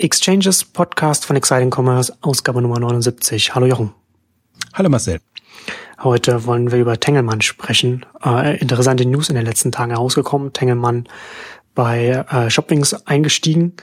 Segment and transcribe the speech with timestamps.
[0.00, 3.54] Exchanges Podcast von Exciting Commerce, Ausgabe Nummer 79.
[3.54, 3.92] Hallo Jochen.
[4.72, 5.20] Hallo Marcel.
[6.02, 8.06] Heute wollen wir über Tengelmann sprechen.
[8.24, 10.54] Äh, interessante News in den letzten Tagen herausgekommen.
[10.54, 11.06] Tengelmann
[11.74, 13.74] bei äh, Shoppings eingestiegen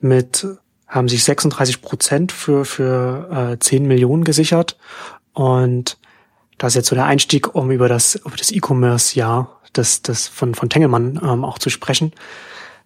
[0.00, 0.46] mit
[0.88, 4.78] haben sich 36 Prozent für für äh, 10 Millionen gesichert
[5.34, 5.98] und
[6.56, 10.54] das ist jetzt so der Einstieg, um über das über das E-Commerce-Jahr das das von
[10.54, 12.12] von Tengelmann ähm, auch zu sprechen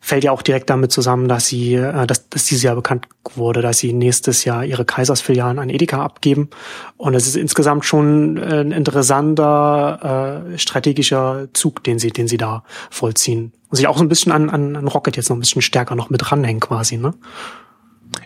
[0.05, 3.63] fällt ja auch direkt damit zusammen, dass sie, äh, dass, dass dieses Jahr bekannt wurde,
[3.63, 6.51] dass sie nächstes Jahr ihre Kaisersfilialen an Edeka abgeben.
[6.99, 12.65] Und es ist insgesamt schon ein interessanter äh, strategischer Zug, den sie, den sie da
[12.91, 13.53] vollziehen.
[13.71, 15.95] Und sich auch so ein bisschen an, an, an Rocket jetzt noch ein bisschen stärker
[15.95, 17.15] noch mit ranhängen quasi, ne?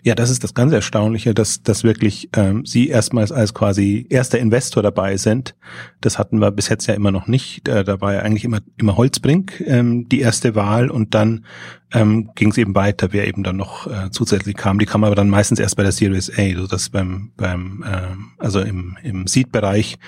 [0.02, 4.38] Ja, das ist das ganz Erstaunliche, dass, dass wirklich ähm, Sie erstmals als quasi erster
[4.38, 5.54] Investor dabei sind.
[6.00, 7.68] Das hatten wir bis jetzt ja immer noch nicht.
[7.68, 11.44] Äh, da war ja eigentlich immer, immer Holzbrink ähm, die erste Wahl und dann
[11.92, 14.78] ähm, ging es eben weiter, wer eben dann noch äh, zusätzlich kam.
[14.78, 18.30] Die kam aber dann meistens erst bei der Series A, so dass beim, beim ähm,
[18.38, 19.98] also im, im Seed-Bereich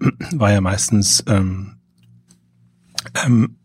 [0.32, 1.76] war ja meistens ähm,
[3.24, 3.56] ähm,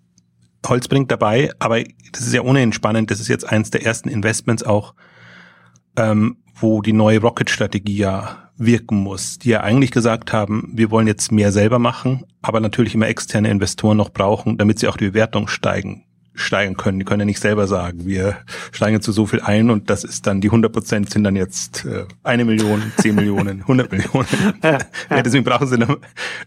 [0.68, 4.64] Holzbrink dabei, aber das ist ja ohnehin spannend, das ist jetzt eins der ersten Investments
[4.64, 4.94] auch,
[5.97, 11.08] ähm, wo die neue Rocket-Strategie ja wirken muss, die ja eigentlich gesagt haben, wir wollen
[11.08, 15.09] jetzt mehr selber machen, aber natürlich immer externe Investoren noch brauchen, damit sie auch die
[15.09, 17.00] Bewertung steigen steigen können.
[17.00, 18.38] Die können ja nicht selber sagen, wir
[18.72, 21.86] steigen zu so viel ein und das ist dann die 100 Prozent sind dann jetzt
[21.86, 24.28] äh, eine Million, zehn Millionen, 100 Millionen.
[24.64, 24.78] Ja,
[25.09, 25.22] ja.
[25.22, 25.98] Deswegen brauchen sie dann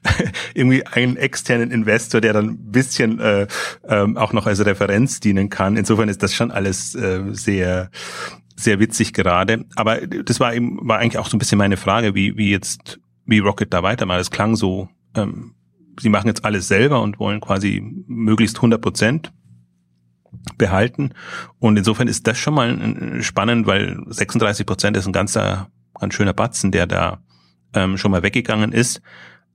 [0.55, 3.47] irgendwie einen externen Investor, der dann ein bisschen äh,
[3.87, 5.77] ähm, auch noch als Referenz dienen kann.
[5.77, 7.91] Insofern ist das schon alles äh, sehr
[8.57, 9.65] sehr witzig gerade.
[9.77, 13.01] Aber das war eben, war eigentlich auch so ein bisschen meine Frage, wie, wie jetzt,
[13.27, 14.21] wie Rocket da weitermacht.
[14.21, 15.55] Es klang so, ähm,
[16.01, 19.33] sie machen jetzt alles selber und wollen quasi möglichst 100 Prozent
[20.59, 21.11] behalten.
[21.59, 26.33] Und insofern ist das schon mal spannend, weil 36 Prozent ist ein ganzer, ganz schöner
[26.33, 27.23] Batzen, der da
[27.75, 29.01] ähm, schon mal weggegangen ist.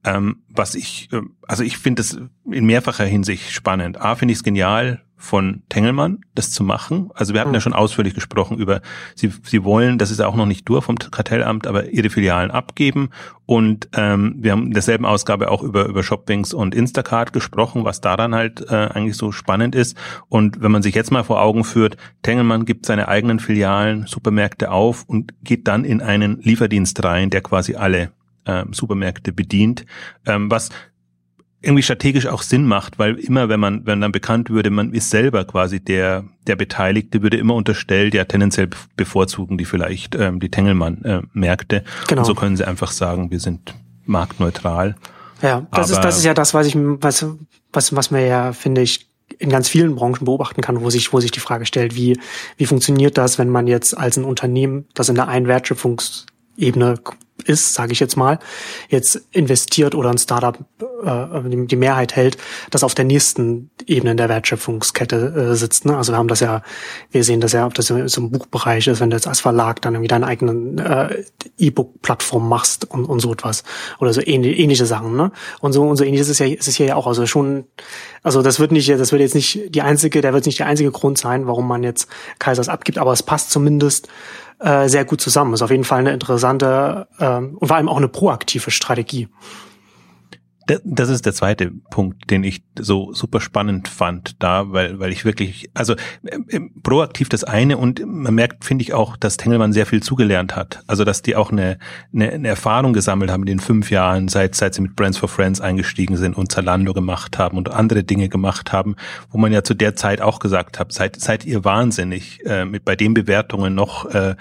[0.03, 2.17] Ähm, was ich, äh, also ich finde das
[2.49, 3.99] in mehrfacher Hinsicht spannend.
[3.99, 7.11] A, finde ich es genial, von Tengelmann, das zu machen.
[7.13, 7.61] Also wir hatten ja hm.
[7.61, 8.81] schon ausführlich gesprochen über,
[9.15, 13.09] sie, sie wollen, das ist auch noch nicht durch vom Kartellamt, aber ihre Filialen abgeben.
[13.45, 17.99] Und ähm, wir haben in derselben Ausgabe auch über, über Shoppings und Instacart gesprochen, was
[17.99, 19.97] daran halt äh, eigentlich so spannend ist.
[20.29, 24.71] Und wenn man sich jetzt mal vor Augen führt, Tengelmann gibt seine eigenen Filialen, Supermärkte
[24.71, 28.11] auf und geht dann in einen Lieferdienst rein, der quasi alle
[28.45, 29.85] ähm, Supermärkte bedient,
[30.25, 30.69] ähm, was
[31.61, 35.09] irgendwie strategisch auch Sinn macht, weil immer, wenn man, wenn dann bekannt würde, man ist
[35.09, 40.49] selber quasi der, der Beteiligte, würde immer unterstellt, ja, tendenziell bevorzugen die vielleicht ähm, die
[40.49, 41.77] Tengelmann-Märkte.
[41.77, 42.21] Äh, genau.
[42.21, 43.75] Und so können sie einfach sagen, wir sind
[44.05, 44.95] marktneutral.
[45.41, 47.25] Ja, das Aber ist, das ist ja das, was ich, was,
[47.73, 51.19] was, was mir ja, finde ich, in ganz vielen Branchen beobachten kann, wo sich, wo
[51.19, 52.19] sich die Frage stellt, wie,
[52.57, 55.47] wie funktioniert das, wenn man jetzt als ein Unternehmen, das in der einen
[56.59, 56.99] Wertschöpfungsebene
[57.45, 58.37] ist, sage ich jetzt mal,
[58.89, 60.57] jetzt investiert oder ein Startup
[61.03, 62.37] äh, die Mehrheit hält,
[62.69, 65.85] das auf der nächsten Ebene in der Wertschöpfungskette äh, sitzt.
[65.85, 65.95] Ne?
[65.95, 66.61] Also wir haben das ja,
[67.11, 69.81] wir sehen das ja, ob das so im Buchbereich ist, wenn du jetzt als Verlag
[69.81, 71.23] dann irgendwie deine eigenen äh,
[71.57, 73.63] E-Book-Plattform machst und, und so etwas
[73.99, 75.15] oder so ähnliche, ähnliche Sachen.
[75.15, 75.31] Ne?
[75.61, 77.07] Und so und so ähnliches ist ja ist es hier ja auch.
[77.07, 77.63] Also schon,
[78.21, 80.91] also das wird nicht, das wird jetzt nicht die einzige, der wird nicht der einzige
[80.91, 84.09] Grund sein, warum man jetzt Kaisers abgibt, aber es passt zumindest
[84.59, 85.53] äh, sehr gut zusammen.
[85.53, 89.27] Ist auf jeden Fall eine interessante ähm, und vor allem auch eine proaktive Strategie.
[90.83, 95.25] Das ist der zweite Punkt, den ich so super spannend fand da, weil, weil ich
[95.25, 99.85] wirklich, also äh, proaktiv das eine und man merkt, finde ich auch, dass Tengelmann sehr
[99.85, 100.83] viel zugelernt hat.
[100.87, 101.79] Also, dass die auch eine,
[102.13, 105.29] eine, eine Erfahrung gesammelt haben in den fünf Jahren, seit, seit sie mit Brands for
[105.29, 108.95] Friends eingestiegen sind und Zalando gemacht haben und andere Dinge gemacht haben,
[109.31, 112.85] wo man ja zu der Zeit auch gesagt hat, seid, seid ihr wahnsinnig, äh, mit
[112.85, 114.35] bei den Bewertungen noch äh,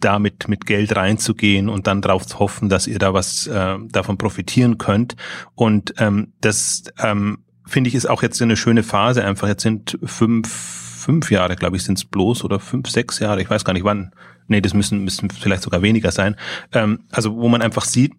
[0.00, 4.18] damit mit Geld reinzugehen und dann darauf zu hoffen, dass ihr da was äh, davon
[4.18, 5.16] profitieren könnt.
[5.54, 9.24] Und ähm, das ähm, finde ich ist auch jetzt eine schöne Phase.
[9.24, 13.40] Einfach jetzt sind fünf fünf Jahre, glaube ich, sind es bloß oder fünf, sechs Jahre.
[13.40, 14.10] Ich weiß gar nicht wann.
[14.48, 16.36] Nee, das müssen müssen vielleicht sogar weniger sein.
[16.72, 18.12] Ähm, also wo man einfach sieht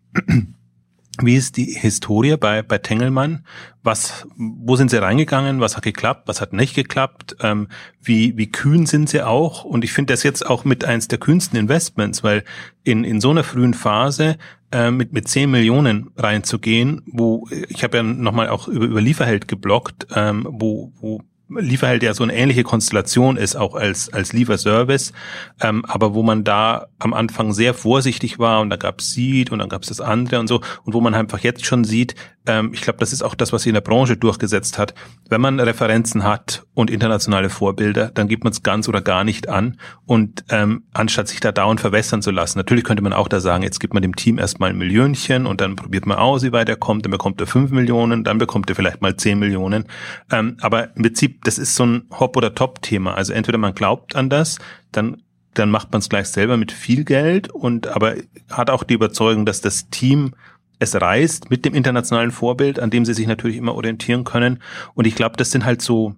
[1.22, 3.46] wie ist die Historie bei, bei Tengelmann?
[3.84, 5.60] Was, wo sind sie reingegangen?
[5.60, 6.28] Was hat geklappt?
[6.28, 7.38] Was hat nicht geklappt?
[7.42, 7.68] Ähm,
[8.02, 9.64] wie, wie kühn sind sie auch?
[9.64, 12.44] Und ich finde das jetzt auch mit eins der kühnsten Investments, weil
[12.84, 14.38] in, in so einer frühen Phase
[14.72, 19.48] äh, mit, mit 10 Millionen reinzugehen, wo, ich habe ja nochmal auch über, über Lieferheld
[19.48, 25.14] geblockt, ähm, wo, wo Lieferheld ja so eine ähnliche Konstellation ist, auch als, als Lieferservice,
[25.62, 29.52] ähm, aber wo man da am Anfang sehr vorsichtig war und da gab es Seed
[29.52, 32.16] und dann gab es das andere und so und wo man einfach jetzt schon sieht,
[32.48, 34.94] ähm, ich glaube, das ist auch das, was sich in der Branche durchgesetzt hat.
[35.30, 39.50] Wenn man Referenzen hat und internationale Vorbilder, dann gibt man es ganz oder gar nicht
[39.50, 42.58] an und ähm, anstatt sich da dauernd verwässern zu lassen.
[42.58, 45.62] Natürlich könnte man auch da sagen, jetzt gibt man dem Team erstmal ein Millionchen und
[45.62, 48.70] dann probiert man aus, wie weit er kommt, dann bekommt er fünf Millionen, dann bekommt
[48.70, 49.86] er vielleicht mal zehn Millionen.
[50.32, 53.16] Ähm, aber im Prinzip, das ist so ein Hop- oder Top-Thema.
[53.16, 54.60] Also entweder man glaubt an das,
[54.92, 55.22] dann
[55.58, 58.16] dann macht man es gleich selber mit viel Geld und aber
[58.52, 60.36] hat auch die Überzeugung, dass das Team
[60.80, 64.62] es reißt mit dem internationalen Vorbild, an dem sie sich natürlich immer orientieren können.
[64.94, 66.16] Und ich glaube, das sind halt so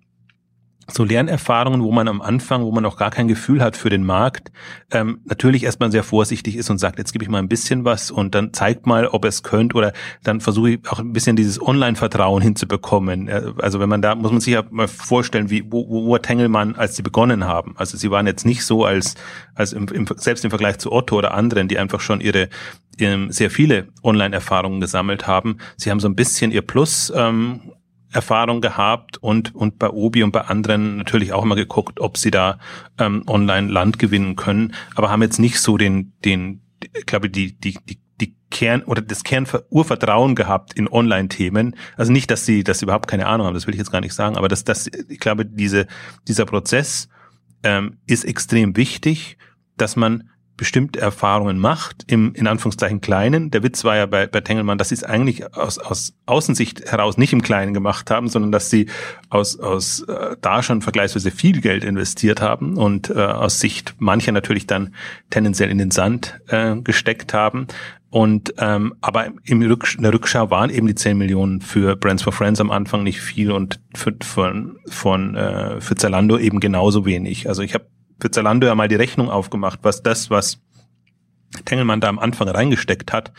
[0.92, 4.04] so Lernerfahrungen, wo man am Anfang, wo man noch gar kein Gefühl hat für den
[4.04, 4.52] Markt,
[4.92, 8.12] ähm, natürlich erstmal sehr vorsichtig ist und sagt, jetzt gebe ich mal ein bisschen was
[8.12, 9.94] und dann zeigt mal, ob es könnt oder
[10.24, 13.28] dann versuche ich auch ein bisschen dieses Online-Vertrauen hinzubekommen.
[13.28, 16.22] Äh, also wenn man da, muss man sich ja mal vorstellen, wie, wo, wo war
[16.22, 17.76] Tengelmann, als sie begonnen haben.
[17.78, 19.16] Also sie waren jetzt nicht so als,
[19.56, 22.50] als im, im, selbst im Vergleich zu Otto oder anderen, die einfach schon ihre
[23.00, 25.58] ähm, sehr viele Online-Erfahrungen gesammelt haben.
[25.78, 27.74] Sie haben so ein bisschen ihr Plus ähm,
[28.12, 32.32] Erfahrung gehabt und und bei Obi und bei anderen natürlich auch immer geguckt, ob sie
[32.32, 32.60] da
[32.98, 36.62] ähm, online Land gewinnen können, aber haben jetzt nicht so den den
[36.96, 41.76] ich glaube die die die die Kern oder das Kernurvertrauen gehabt in Online-Themen.
[41.96, 44.02] Also nicht, dass sie, dass sie überhaupt keine Ahnung haben, das will ich jetzt gar
[44.02, 45.88] nicht sagen, aber dass das, ich glaube, diese,
[46.28, 47.08] dieser Prozess
[47.64, 49.38] ähm, ist extrem wichtig,
[49.78, 50.30] dass man
[50.60, 53.50] bestimmte Erfahrungen macht, im in Anführungszeichen Kleinen.
[53.50, 57.18] Der Witz war ja bei, bei Tengelmann, dass sie es eigentlich aus, aus Außensicht heraus
[57.18, 58.88] nicht im Kleinen gemacht haben, sondern dass sie
[59.30, 64.34] aus, aus äh, da schon vergleichsweise viel Geld investiert haben und äh, aus Sicht mancher
[64.34, 64.94] natürlich dann
[65.30, 67.68] tendenziell in den Sand äh, gesteckt haben.
[68.10, 72.24] Und ähm, aber im Rücksch in der Rückschau waren eben die 10 Millionen für Brands
[72.24, 77.06] for Friends am Anfang nicht viel und für, von, von äh, für Zalando eben genauso
[77.06, 77.48] wenig.
[77.48, 77.86] Also ich habe
[78.20, 80.62] für Zalando ja mal die Rechnung aufgemacht, was das, was
[81.66, 83.32] Tengelmann da am Anfang reingesteckt hat,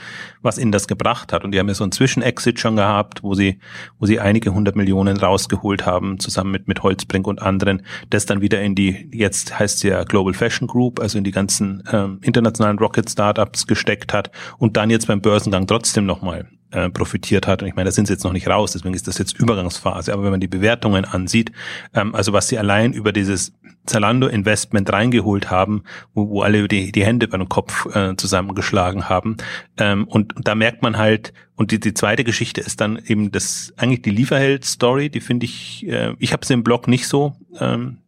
[0.42, 1.44] was ihnen das gebracht hat.
[1.44, 3.60] Und die haben ja so einen Zwischenexit schon gehabt, wo sie,
[3.98, 8.40] wo sie einige hundert Millionen rausgeholt haben, zusammen mit, mit Holzbrink und anderen, das dann
[8.40, 12.78] wieder in die, jetzt heißt ja Global Fashion Group, also in die ganzen ähm, internationalen
[12.78, 17.62] Rocket Startups gesteckt hat und dann jetzt beim Börsengang trotzdem nochmal äh, profitiert hat.
[17.62, 20.12] Und ich meine, da sind sie jetzt noch nicht raus, deswegen ist das jetzt Übergangsphase.
[20.12, 21.52] Aber wenn man die Bewertungen ansieht,
[21.94, 23.52] ähm, also was sie allein über dieses
[23.86, 25.82] Zalando-Investment reingeholt haben,
[26.14, 29.36] wo, wo alle die, die Hände über den Kopf äh, zusammengeschlagen haben.
[29.78, 33.32] Ähm, und, und da merkt man halt, und die, die zweite Geschichte ist dann eben
[33.32, 37.34] das eigentlich die Lieferheld-Story, die finde ich, äh, ich habe sie im Blog nicht so
[37.58, 37.98] ähm,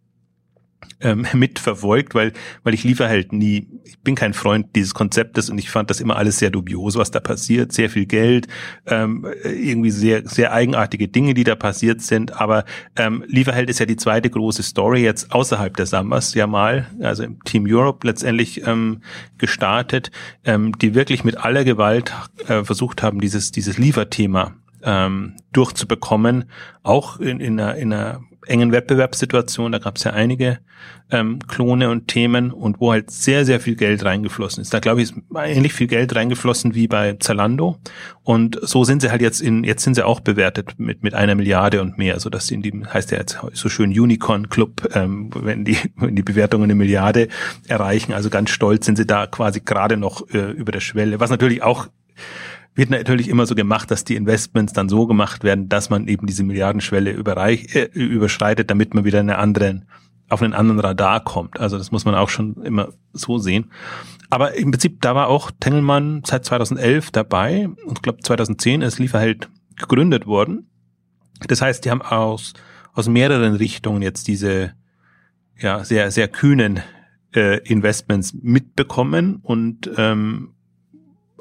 [1.01, 2.33] ähm, mitverfolgt, weil,
[2.63, 6.01] weil ich liefere halt nie, ich bin kein Freund dieses Konzeptes und ich fand das
[6.01, 8.49] immer alles sehr dubios, was da passiert, sehr viel Geld,
[8.87, 12.65] ähm, irgendwie sehr, sehr eigenartige Dinge, die da passiert sind, aber
[12.97, 17.23] ähm, Lieferheld ist ja die zweite große Story jetzt außerhalb der Sambas ja mal, also
[17.23, 19.01] im Team Europe letztendlich ähm,
[19.39, 20.11] gestartet,
[20.45, 22.13] ähm, die wirklich mit aller Gewalt
[22.49, 26.45] äh, versucht haben, dieses, dieses Lieferthema ähm, durchzubekommen,
[26.83, 30.59] auch in, in, einer, in einer engen Wettbewerbssituation, da gab es ja einige
[31.11, 34.75] ähm, Klone und Themen und wo halt sehr, sehr viel Geld reingeflossen ist.
[34.75, 37.77] Da glaube ich, ist ähnlich viel Geld reingeflossen wie bei Zalando.
[38.23, 41.35] Und so sind sie halt jetzt in, jetzt sind sie auch bewertet mit, mit einer
[41.35, 44.89] Milliarde und mehr, so dass sie in dem, heißt ja jetzt so schön Unicorn Club,
[44.95, 47.29] ähm, wenn die, wenn die Bewertungen eine Milliarde
[47.69, 48.13] erreichen.
[48.13, 51.63] Also ganz stolz sind sie da quasi gerade noch äh, über der Schwelle, was natürlich
[51.63, 51.89] auch
[52.75, 56.27] wird natürlich immer so gemacht, dass die Investments dann so gemacht werden, dass man eben
[56.27, 59.87] diese Milliardenschwelle äh, überschreitet, damit man wieder eine anderen,
[60.29, 61.61] auf einen anderen Radar kommt.
[61.61, 63.71] Also das muss man auch schon immer so sehen.
[64.31, 68.99] Aber im Prinzip, da war auch Tengelmann seit 2011 dabei und ich glaube 2010 ist
[68.99, 70.71] Lieferheld gegründet worden.
[71.49, 72.55] Das heißt, die haben aus,
[72.95, 74.73] aus mehreren Richtungen jetzt diese
[75.59, 76.81] ja, sehr, sehr kühnen
[77.35, 80.55] äh, Investments mitbekommen und ähm,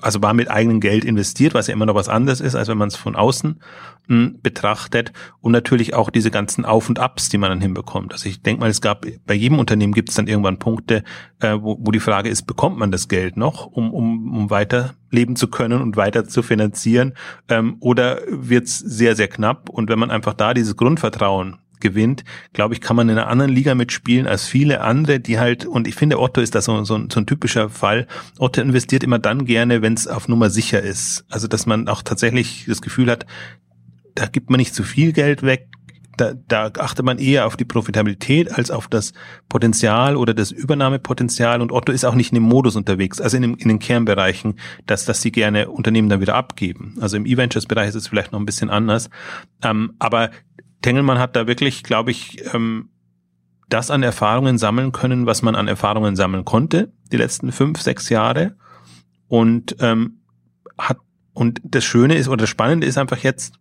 [0.02, 2.78] also war mit eigenem Geld investiert, was ja immer noch was anderes ist, als wenn
[2.78, 3.62] man es von außen
[4.08, 5.14] mh, hm, betrachtet.
[5.40, 8.14] Und natürlich auch diese ganzen Auf und Abs, die man dann hinbekommt.
[8.14, 11.04] Also ich denke mal, es gab bei jedem Unternehmen gibt es dann irgendwann Punkte,
[11.40, 14.96] äh, wo, wo die Frage ist, bekommt man das Geld noch, um, um, um weiter
[15.12, 17.14] leben zu können und weiter zu finanzieren,
[17.50, 19.70] ähm, oder wird es sehr, sehr knapp?
[19.70, 22.24] Und wenn man einfach da dieses Grundvertrauen gewinnt,
[22.54, 25.88] glaube ich, kann man in einer anderen Liga mitspielen als viele andere, die halt, und
[25.88, 28.08] ich finde, Otto ist da so, so, so ein typischer Fall.
[28.40, 31.26] Otto investiert immer dann gerne, wenn es auf Nummer sicher ist.
[31.30, 33.26] Also, dass man auch tatsächlich das Gefühl hat,
[34.16, 35.68] da gibt man nicht zu viel Geld weg,
[36.18, 39.14] da, da achtet man eher auf die Profitabilität als auf das
[39.50, 41.62] Potenzial oder das Übernahmepotenzial.
[41.62, 44.56] Und Otto ist auch nicht in dem Modus unterwegs, also in, dem, in den Kernbereichen,
[44.86, 46.98] dass, dass sie gerne Unternehmen dann wieder abgeben.
[47.02, 49.10] Also im E-Ventures-Bereich ist es vielleicht noch ein bisschen anders.
[49.64, 50.32] Ähm, aber
[50.82, 52.90] Tengelmann hat da wirklich, glaube ich, ähm,
[53.70, 58.10] das an Erfahrungen sammeln können, was man an Erfahrungen sammeln konnte, die letzten fünf, sechs
[58.10, 58.56] Jahre.
[59.28, 60.22] Und ähm,
[60.78, 60.98] hat,
[61.34, 63.54] und das Schöne ist, oder das Spannende ist einfach jetzt,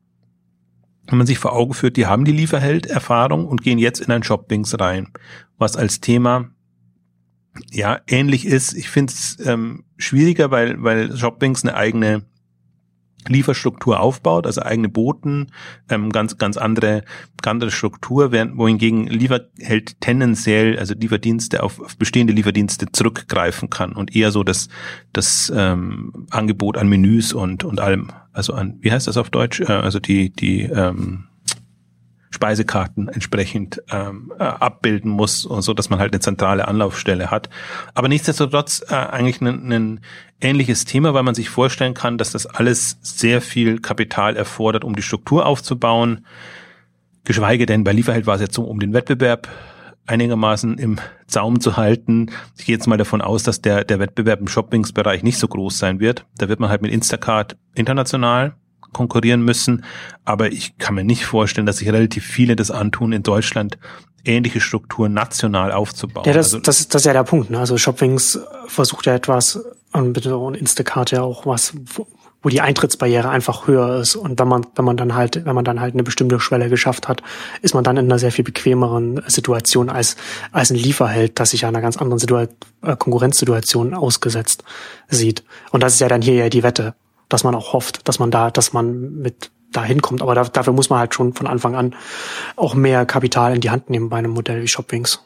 [1.06, 4.22] wenn man sich vor Augen führt, die haben die Lieferheld-Erfahrung und gehen jetzt in ein
[4.22, 5.08] Shoppings rein,
[5.58, 6.50] was als Thema
[7.70, 8.74] ja ähnlich ist.
[8.74, 12.22] Ich finde es ähm, schwieriger, weil, weil Shoppings eine eigene
[13.28, 15.52] Lieferstruktur aufbaut, also eigene Boten,
[15.88, 17.02] ähm, ganz ganz andere
[17.42, 23.92] ganz andere Struktur, während wohingegen Lieferheld tendenziell also Lieferdienste auf, auf bestehende Lieferdienste zurückgreifen kann
[23.92, 24.68] und eher so das
[25.12, 29.60] das ähm, Angebot an Menüs und und allem, also an wie heißt das auf Deutsch,
[29.60, 31.29] äh, also die die ähm,
[32.30, 37.50] Speisekarten entsprechend ähm, äh, abbilden muss, so dass man halt eine zentrale Anlaufstelle hat.
[37.94, 40.00] Aber nichtsdestotrotz äh, eigentlich ein, ein
[40.40, 44.94] ähnliches Thema, weil man sich vorstellen kann, dass das alles sehr viel Kapital erfordert, um
[44.94, 46.24] die Struktur aufzubauen.
[47.24, 49.48] Geschweige denn, bei Lieferheld war es jetzt so, um den Wettbewerb
[50.06, 52.30] einigermaßen im Zaum zu halten.
[52.56, 55.78] Ich gehe jetzt mal davon aus, dass der, der Wettbewerb im Shoppingsbereich nicht so groß
[55.78, 56.26] sein wird.
[56.38, 58.54] Da wird man halt mit Instacart international
[58.92, 59.84] konkurrieren müssen.
[60.24, 63.78] Aber ich kann mir nicht vorstellen, dass sich relativ viele das antun, in Deutschland
[64.24, 66.24] ähnliche Strukturen national aufzubauen.
[66.26, 67.50] Ja, das, also, das, das ist ja der Punkt.
[67.50, 67.58] Ne?
[67.58, 69.60] Also Shopwings versucht ja etwas,
[69.92, 72.06] und Instacart ja auch was, wo,
[72.42, 74.16] wo die Eintrittsbarriere einfach höher ist.
[74.16, 77.08] Und wenn man, wenn man dann halt, wenn man dann halt eine bestimmte Schwelle geschafft
[77.08, 77.22] hat,
[77.62, 80.16] ist man dann in einer sehr viel bequemeren Situation als,
[80.52, 82.46] als ein Lieferheld, das sich ja einer ganz anderen Situa
[82.82, 84.64] äh, Konkurrenzsituation ausgesetzt
[85.08, 85.44] sieht.
[85.70, 86.94] Und das ist ja dann hier ja die Wette
[87.30, 90.20] dass man auch hofft, dass man da, dass man mit dahin kommt.
[90.20, 91.94] Aber da, dafür muss man halt schon von Anfang an
[92.56, 95.20] auch mehr Kapital in die Hand nehmen bei einem Modell wie Shopwings.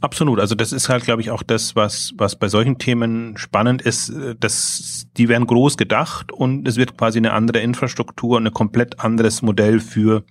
[0.00, 0.38] Absolut.
[0.38, 4.12] Also das ist halt, glaube ich, auch das, was, was bei solchen Themen spannend ist,
[4.38, 9.42] dass die werden groß gedacht und es wird quasi eine andere Infrastruktur, ein komplett anderes
[9.42, 10.24] Modell für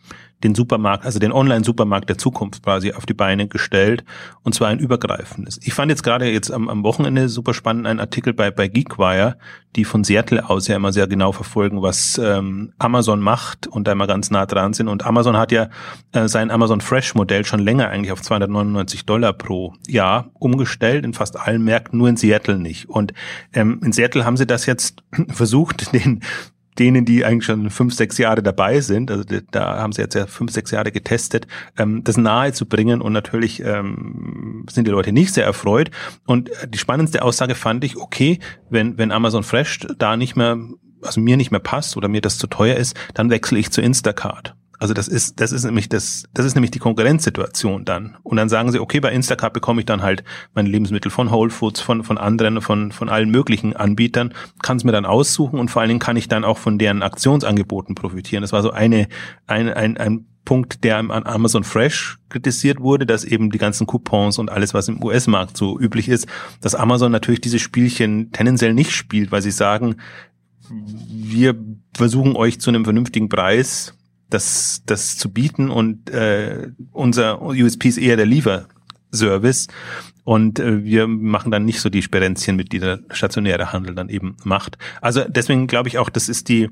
[0.44, 4.04] den Supermarkt, also den Online-Supermarkt der Zukunft quasi auf die Beine gestellt
[4.44, 5.60] und zwar ein übergreifendes.
[5.64, 9.38] Ich fand jetzt gerade jetzt am, am Wochenende super spannend einen Artikel bei, bei Geekwire,
[9.76, 13.92] die von Seattle aus ja immer sehr genau verfolgen, was ähm, Amazon macht und da
[13.92, 14.88] immer ganz nah dran sind.
[14.88, 15.70] Und Amazon hat ja
[16.14, 21.14] äh, sein Amazon Fresh Modell schon länger eigentlich auf 299 Dollar pro Jahr umgestellt, in
[21.14, 22.90] fast allen Märkten, nur in Seattle nicht.
[22.90, 23.14] Und
[23.54, 26.22] ähm, in Seattle haben sie das jetzt versucht, den
[26.80, 30.26] denen, die eigentlich schon fünf, sechs Jahre dabei sind, also da haben sie jetzt ja
[30.26, 35.12] fünf, sechs Jahre getestet, ähm, das nahe zu bringen und natürlich ähm, sind die Leute
[35.12, 35.92] nicht sehr erfreut.
[36.26, 40.58] Und die spannendste Aussage fand ich, okay, wenn, wenn Amazon Fresh da nicht mehr,
[41.02, 43.82] also mir nicht mehr passt oder mir das zu teuer ist, dann wechsle ich zu
[43.82, 44.56] Instacart.
[44.80, 48.18] Also das ist, das ist nämlich das, das ist nämlich die Konkurrenzsituation dann.
[48.24, 51.50] Und dann sagen sie, okay, bei Instacart bekomme ich dann halt meine Lebensmittel von Whole
[51.50, 55.70] Foods, von, von anderen, von, von allen möglichen Anbietern, kann es mir dann aussuchen und
[55.70, 58.42] vor allen Dingen kann ich dann auch von deren Aktionsangeboten profitieren.
[58.42, 59.10] Das war so eine,
[59.48, 64.40] ein, ein, ein Punkt, der an Amazon Fresh kritisiert wurde, dass eben die ganzen Coupons
[64.40, 66.26] und alles, was im US-Markt so üblich ist,
[66.62, 69.98] dass Amazon natürlich diese Spielchen tendenziell nicht spielt, weil sie sagen,
[70.72, 71.56] wir
[71.96, 73.94] versuchen euch zu einem vernünftigen Preis
[74.30, 79.68] das, das zu bieten und äh, unser USP ist eher der Lieferservice
[80.24, 84.10] und äh, wir machen dann nicht so die Sperenzchen mit, die der stationäre Handel dann
[84.10, 84.78] eben macht.
[85.02, 86.70] Also deswegen glaube ich auch, das ist die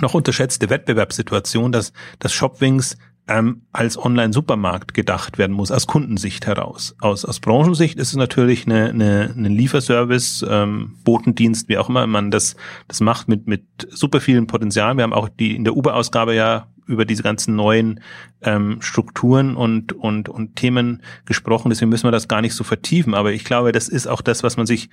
[0.00, 6.94] noch unterschätzte Wettbewerbssituation, dass, dass Shopwings ähm, als Online-Supermarkt gedacht werden muss, aus Kundensicht heraus.
[7.00, 12.06] Aus, aus Branchensicht ist es natürlich eine, eine, eine Lieferservice, ähm, Botendienst, wie auch immer
[12.06, 14.98] man das, das macht, mit, mit super vielen Potenzialen.
[14.98, 18.00] Wir haben auch die in der Uber-Ausgabe ja über diese ganzen neuen
[18.42, 21.70] ähm, Strukturen und, und, und Themen gesprochen.
[21.70, 23.14] Deswegen müssen wir das gar nicht so vertiefen.
[23.14, 24.90] Aber ich glaube, das ist auch das, was man sich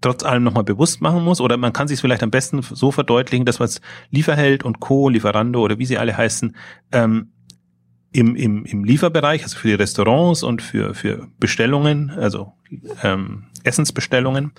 [0.00, 1.40] trotz allem nochmal bewusst machen muss.
[1.40, 3.80] Oder man kann sich vielleicht am besten so verdeutlichen, dass was
[4.10, 6.56] Lieferheld und Co., Lieferando oder wie sie alle heißen,
[6.92, 7.32] ähm,
[8.12, 12.52] im, im, im Lieferbereich, also für die Restaurants und für, für Bestellungen, also
[13.02, 14.52] ähm, Essensbestellungen,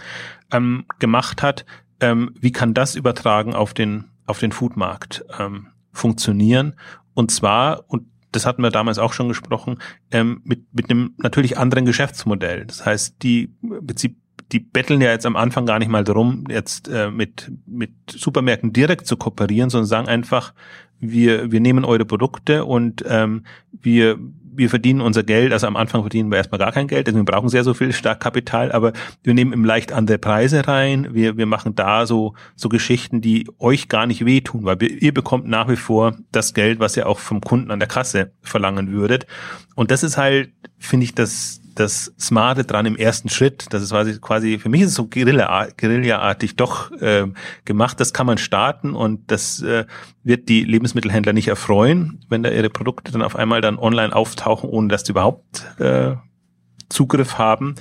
[0.51, 1.65] ähm, gemacht hat.
[1.99, 6.75] Ähm, wie kann das übertragen auf den, auf den Foodmarkt ähm, funktionieren?
[7.13, 9.79] Und zwar, und das hatten wir damals auch schon gesprochen,
[10.11, 12.65] ähm, mit, mit einem natürlich anderen Geschäftsmodell.
[12.65, 14.15] Das heißt, die im Prinzip
[14.51, 18.73] die betteln ja jetzt am Anfang gar nicht mal darum, jetzt äh, mit, mit Supermärkten
[18.73, 20.53] direkt zu kooperieren, sondern sagen einfach,
[20.99, 24.19] wir, wir nehmen eure Produkte und ähm, wir,
[24.53, 27.49] wir verdienen unser Geld, also am Anfang verdienen wir erstmal gar kein Geld, wir brauchen
[27.49, 28.91] sehr so viel Starkkapital, aber
[29.23, 33.47] wir nehmen im leicht andere Preise rein, wir, wir machen da so, so Geschichten, die
[33.57, 37.07] euch gar nicht wehtun, weil wir, ihr bekommt nach wie vor das Geld, was ihr
[37.07, 39.25] auch vom Kunden an der Kasse verlangen würdet.
[39.75, 43.65] Und das ist halt, finde ich, das, das Smarte dran im ersten Schritt.
[43.69, 47.27] Das ist quasi, quasi für mich ist es so Guerilla-artig doch äh,
[47.65, 47.99] gemacht.
[47.99, 49.85] Das kann man starten und das äh,
[50.23, 54.69] wird die Lebensmittelhändler nicht erfreuen, wenn da ihre Produkte dann auf einmal dann online auftauchen,
[54.69, 56.15] ohne dass die überhaupt äh,
[56.89, 57.75] Zugriff haben.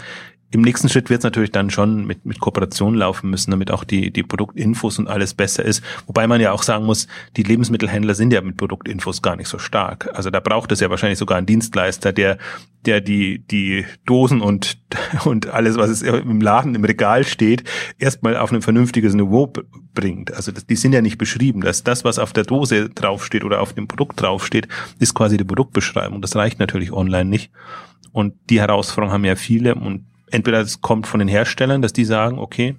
[0.52, 3.85] Im nächsten Schritt wird es natürlich dann schon mit, mit Kooperationen laufen müssen, damit auch
[3.85, 5.83] die, die Produktinfos und alles besser ist.
[6.07, 9.59] Wobei man ja auch sagen muss, die Lebensmittelhändler sind ja mit Produktinfos gar nicht so
[9.59, 10.11] stark.
[10.12, 12.38] Also da braucht es ja wahrscheinlich sogar einen Dienstleister, der,
[12.85, 14.78] der die, die Dosen und,
[15.25, 17.62] und alles, was es im Laden, im Regal steht,
[17.99, 19.52] erstmal auf ein vernünftiges Niveau
[19.95, 20.35] bringt.
[20.35, 21.61] Also das, die sind ja nicht beschrieben.
[21.61, 24.66] dass das, was auf der Dose draufsteht oder auf dem Produkt draufsteht,
[24.99, 26.21] ist quasi die Produktbeschreibung.
[26.21, 27.52] Das reicht natürlich online nicht.
[28.12, 32.04] Und die Herausforderung haben ja viele und entweder es kommt von den Herstellern, dass die
[32.04, 32.76] sagen, okay,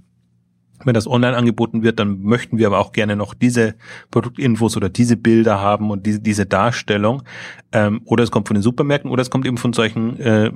[0.86, 3.76] wenn das online angeboten wird, dann möchten wir aber auch gerne noch diese
[4.10, 7.24] Produktinfos oder diese Bilder haben und diese, diese Darstellung.
[7.72, 10.52] Ähm, oder es kommt von den Supermärkten oder es kommt eben von solchen, äh,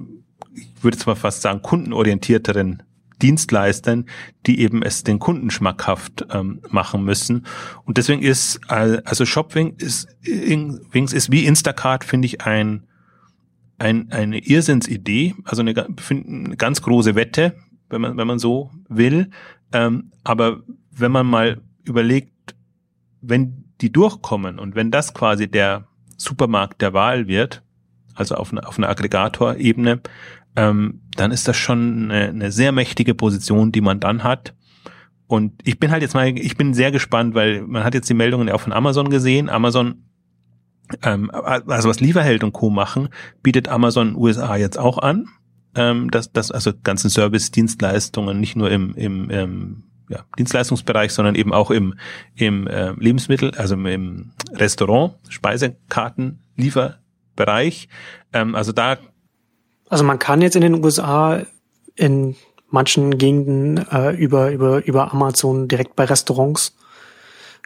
[0.56, 2.84] ich würde zwar fast sagen, kundenorientierteren
[3.22, 4.06] Dienstleistern,
[4.46, 7.46] die eben es den Kunden schmackhaft ähm, machen müssen.
[7.86, 12.84] Und deswegen ist, also Shopwing ist, Wings ist wie Instacart, finde ich, ein
[13.77, 15.74] ein, eine Irrsinnsidee, also eine,
[16.10, 17.55] eine ganz große Wette,
[17.89, 19.29] wenn man, wenn man so will.
[19.74, 22.55] Ähm, aber wenn man mal überlegt,
[23.22, 27.63] wenn die durchkommen und wenn das quasi der Supermarkt der Wahl wird,
[28.13, 30.01] also auf, eine, auf einer Aggregatorebene,
[30.55, 34.53] ähm, dann ist das schon eine, eine sehr mächtige Position, die man dann hat.
[35.27, 38.13] Und ich bin halt jetzt mal, ich bin sehr gespannt, weil man hat jetzt die
[38.13, 39.50] Meldungen ja auch von Amazon gesehen.
[39.50, 40.05] Amazon
[41.04, 42.70] ähm, also was Lieferheld und Co.
[42.70, 43.10] machen,
[43.44, 45.27] bietet Amazon USA jetzt auch an.
[45.77, 51.54] Ähm, dass das also ganzen Service-Dienstleistungen nicht nur im, im, im ja, Dienstleistungsbereich, sondern eben
[51.54, 51.96] auch im,
[52.36, 57.89] im äh, Lebensmittel, also im Restaurant, Speisekarten, Lieferbereich.
[58.32, 58.98] Ähm, also da.
[59.89, 61.42] Also man kann jetzt in den USA
[61.96, 62.36] in
[62.70, 66.77] manchen Gegenden äh, über, über, über Amazon direkt bei Restaurants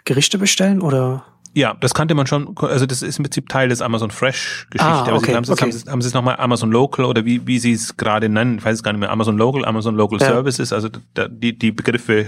[0.04, 1.24] Gerichte bestellen oder?
[1.52, 4.86] Ja, das kannte man schon, also das ist im Prinzip Teil des Amazon Fresh Geschichte.
[4.86, 5.62] Ah, okay, aber sie haben, okay.
[5.62, 8.58] haben, sie, haben sie es nochmal Amazon Local oder wie, wie sie es gerade nennen,
[8.58, 10.26] ich weiß es gar nicht mehr, Amazon Local, Amazon Local ja.
[10.26, 12.26] Services, also da, die, die Begriffe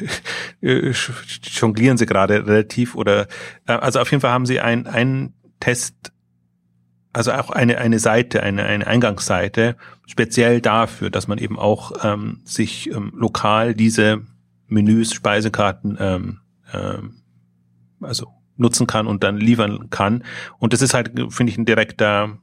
[0.60, 0.92] äh,
[1.42, 3.28] jonglieren sie gerade relativ oder,
[3.66, 6.12] äh, also auf jeden Fall haben sie ein, einen Test,
[7.12, 9.76] also auch eine, eine Seite, eine, eine Eingangsseite,
[10.06, 14.22] speziell dafür, dass man eben auch ähm, sich ähm, lokal diese
[14.66, 16.40] Menüs, Speisekarten, ähm,
[16.72, 17.22] ähm,
[18.00, 20.24] also nutzen kann und dann liefern kann.
[20.58, 22.38] Und das ist halt, finde ich, ein direkter,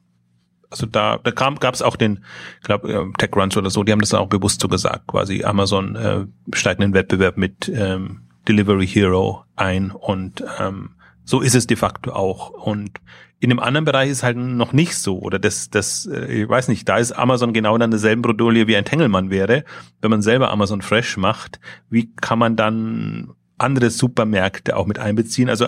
[0.70, 2.24] also da, da kam, gab es auch den,
[2.60, 5.96] ich glaube, äh, TechCrunch oder so, die haben das auch bewusst so gesagt, quasi Amazon
[5.96, 10.92] äh, steigt in den Wettbewerb mit ähm, Delivery Hero ein und ähm,
[11.30, 12.50] so ist es de facto auch.
[12.50, 13.00] Und
[13.40, 15.20] in dem anderen Bereich ist halt noch nicht so.
[15.20, 18.76] Oder das, das, äh, ich weiß nicht, da ist Amazon genau dann derselben Bredouille wie
[18.76, 19.64] ein Tengelmann wäre.
[20.02, 25.50] Wenn man selber Amazon Fresh macht, wie kann man dann andere Supermärkte auch mit einbeziehen?
[25.50, 25.68] Also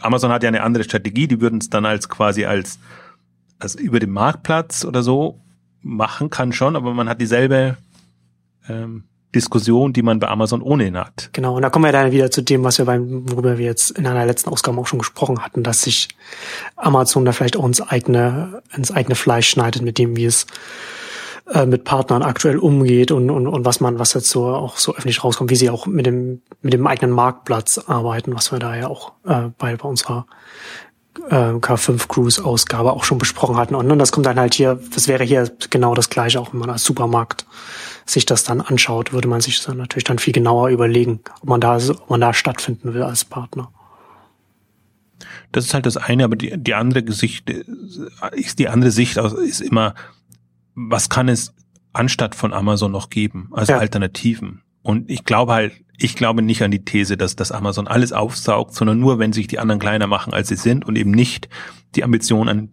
[0.00, 2.78] Amazon hat ja eine andere Strategie, die würden es dann als quasi als,
[3.58, 5.40] als über den Marktplatz oder so
[5.80, 7.76] machen kann schon, aber man hat dieselbe
[8.68, 9.04] ähm,
[9.34, 11.30] Diskussion, die man bei Amazon ohnehin hat.
[11.32, 13.90] Genau, und da kommen wir dann wieder zu dem, was wir beim, worüber wir jetzt
[13.90, 16.08] in einer letzten Ausgabe auch schon gesprochen hatten, dass sich
[16.76, 20.46] Amazon da vielleicht auch ins eigene, ins eigene Fleisch schneidet, mit dem, wie es
[21.50, 24.94] äh, mit Partnern aktuell umgeht und, und, und was man, was jetzt so auch so
[24.94, 28.74] öffentlich rauskommt, wie sie auch mit dem, mit dem eigenen Marktplatz arbeiten, was wir da
[28.74, 30.26] ja auch äh, bei, bei unserer
[31.28, 33.74] äh, K5 Cruise Ausgabe auch schon besprochen hatten.
[33.74, 36.60] Und, und das kommt dann halt hier, das wäre hier genau das gleiche, auch wenn
[36.60, 37.46] man als Supermarkt
[38.06, 41.60] sich das dann anschaut, würde man sich dann natürlich dann viel genauer überlegen, ob man
[41.60, 43.70] da, ob man da stattfinden will als Partner.
[45.52, 47.48] Das ist halt das eine, aber die, die andere Gesicht
[48.32, 49.94] ist die andere Sicht aus, ist immer,
[50.74, 51.54] was kann es
[51.92, 53.78] anstatt von Amazon noch geben, also ja.
[53.78, 54.62] Alternativen.
[54.82, 58.74] Und ich glaube halt, ich glaube nicht an die These, dass das Amazon alles aufsaugt,
[58.74, 61.48] sondern nur, wenn sich die anderen kleiner machen, als sie sind und eben nicht
[61.94, 62.68] die Ambitionen an,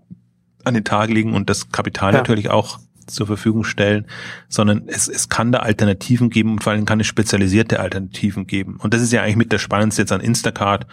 [0.63, 2.19] an den Tag legen und das Kapital ja.
[2.19, 4.07] natürlich auch zur Verfügung stellen,
[4.47, 8.77] sondern es, es kann da Alternativen geben und vor allem kann es spezialisierte Alternativen geben.
[8.77, 10.87] Und das ist ja eigentlich mit der Spannendste jetzt an Instacart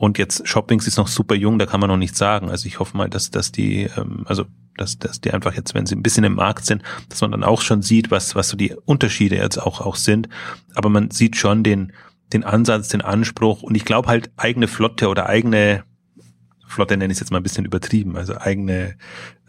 [0.00, 2.48] und jetzt Shoppings ist noch super jung, da kann man noch nichts sagen.
[2.48, 4.46] Also ich hoffe mal, dass, dass die, ähm, also
[4.78, 7.44] dass, dass die einfach jetzt, wenn sie ein bisschen im Markt sind, dass man dann
[7.44, 10.30] auch schon sieht, was, was so die Unterschiede jetzt auch, auch sind.
[10.74, 11.92] Aber man sieht schon den,
[12.32, 15.84] den Ansatz, den Anspruch und ich glaube halt eigene Flotte oder eigene
[16.66, 18.96] Flotte nenne ich es jetzt mal ein bisschen übertrieben, also eigene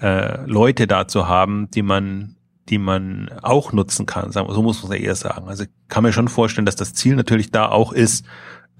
[0.01, 2.35] äh, Leute da zu haben, die man
[2.69, 4.31] die man auch nutzen kann.
[4.31, 5.47] So muss man es ja eher sagen.
[5.47, 8.25] Also ich kann mir schon vorstellen, dass das Ziel natürlich da auch ist,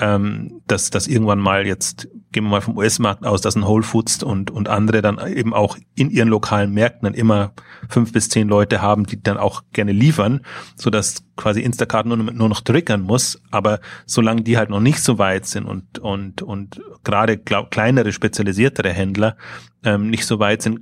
[0.02, 3.84] ähm, dass, dass irgendwann mal jetzt, gehen wir mal vom US-Markt aus, dass ein Whole
[3.84, 7.54] Foods und, und andere dann eben auch in ihren lokalen Märkten dann immer
[7.88, 10.42] fünf bis zehn Leute haben, die dann auch gerne liefern,
[10.76, 13.42] so dass quasi Instacart nur, nur noch triggern muss.
[13.52, 18.90] Aber solange die halt noch nicht so weit sind und, und, und gerade kleinere, spezialisiertere
[18.90, 19.38] Händler
[19.84, 20.82] ähm, nicht so weit sind,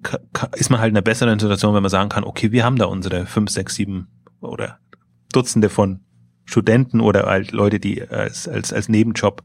[0.56, 2.86] ist man halt in einer besseren Situation, wenn man sagen kann, okay, wir haben da
[2.86, 4.08] unsere fünf, sechs, sieben
[4.40, 4.80] oder
[5.34, 6.00] Dutzende von
[6.50, 9.44] Studenten oder halt Leute, die als, als, als Nebenjob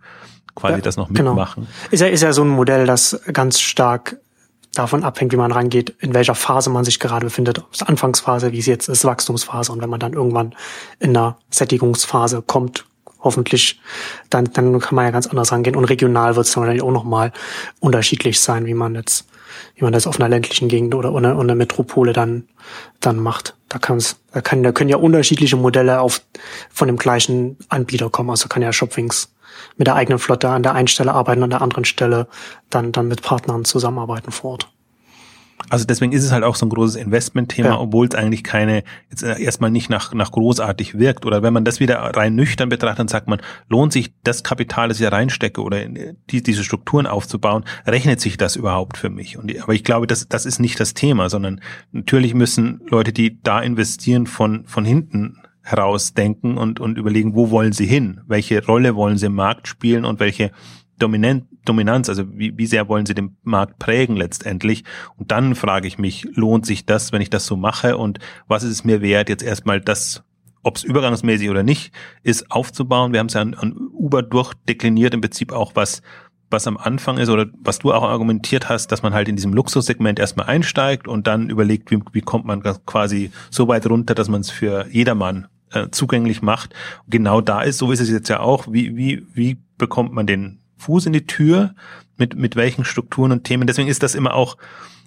[0.55, 1.31] quasi ja, das noch genau.
[1.31, 1.65] mitmachen.
[1.65, 1.91] Genau.
[1.91, 4.17] Ist ja, ist ja so ein Modell, das ganz stark
[4.75, 7.59] davon abhängt, wie man rangeht, in welcher Phase man sich gerade befindet.
[7.59, 9.71] Ob es Anfangsphase, wie es jetzt ist, Wachstumsphase.
[9.71, 10.55] Und wenn man dann irgendwann
[10.99, 12.87] in einer Sättigungsphase kommt,
[13.21, 13.81] hoffentlich,
[14.31, 15.77] dann, dann kann man ja ganz anders rangehen.
[15.77, 17.33] Und regional wird es dann wahrscheinlich auch nochmal
[17.81, 19.27] unterschiedlich sein, wie man jetzt,
[19.77, 22.49] wie man das auf einer ländlichen Gegend oder in einer Metropole dann,
[23.01, 23.57] dann macht.
[23.69, 26.23] Da, kann's, da, kann, da können ja unterschiedliche Modelle auf,
[26.71, 28.31] von dem gleichen Anbieter kommen.
[28.31, 29.35] Also kann ja Shopwings
[29.77, 32.29] mit der eigenen Flotte an der einen Stelle arbeiten, an der anderen Stelle
[32.71, 34.74] dann, dann mit Partnern zusammenarbeiten vor Ort.
[35.71, 37.79] Also deswegen ist es halt auch so ein großes Investmentthema, ja.
[37.79, 41.27] obwohl es eigentlich keine, jetzt erstmal nicht nach, nach großartig wirkt.
[41.27, 44.89] Oder wenn man das wieder rein nüchtern betrachtet, dann sagt man, lohnt sich das Kapital,
[44.89, 49.39] das ich da reinstecke oder die, diese Strukturen aufzubauen, rechnet sich das überhaupt für mich?
[49.39, 51.61] Und, aber ich glaube, das, das ist nicht das Thema, sondern
[51.93, 57.73] natürlich müssen Leute, die da investieren, von, von hinten herausdenken und, und überlegen, wo wollen
[57.73, 58.21] sie hin?
[58.27, 60.51] Welche Rolle wollen sie im Markt spielen und welche
[60.99, 64.85] Dominant, Dominanz, also wie, wie sehr wollen sie den Markt prägen letztendlich?
[65.17, 67.97] Und dann frage ich mich, lohnt sich das, wenn ich das so mache?
[67.97, 70.23] Und was ist es mir wert, jetzt erstmal das,
[70.63, 73.13] ob es übergangsmäßig oder nicht ist, aufzubauen?
[73.13, 76.03] Wir haben es ja an, an Uber durchdekliniert, im Prinzip auch was,
[76.51, 79.53] was am Anfang ist oder was du auch argumentiert hast, dass man halt in diesem
[79.53, 84.29] Luxussegment erstmal einsteigt und dann überlegt, wie, wie kommt man quasi so weit runter, dass
[84.29, 86.75] man es für jedermann äh, zugänglich macht.
[87.09, 90.61] Genau da ist, so ist es jetzt ja auch, wie, wie, wie bekommt man den
[90.85, 91.75] Fuß in die Tür,
[92.17, 93.67] mit, mit welchen Strukturen und Themen.
[93.67, 94.57] Deswegen ist das immer auch,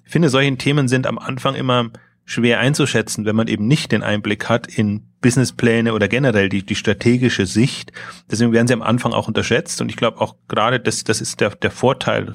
[0.05, 1.91] ich finde, solche Themen sind am Anfang immer
[2.25, 6.75] schwer einzuschätzen, wenn man eben nicht den Einblick hat in Businesspläne oder generell die, die
[6.75, 7.93] strategische Sicht.
[8.29, 11.39] Deswegen werden sie am Anfang auch unterschätzt und ich glaube auch gerade, das, das ist
[11.39, 12.33] der, der Vorteil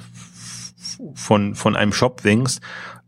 [1.13, 2.59] von, von einem Shopwings.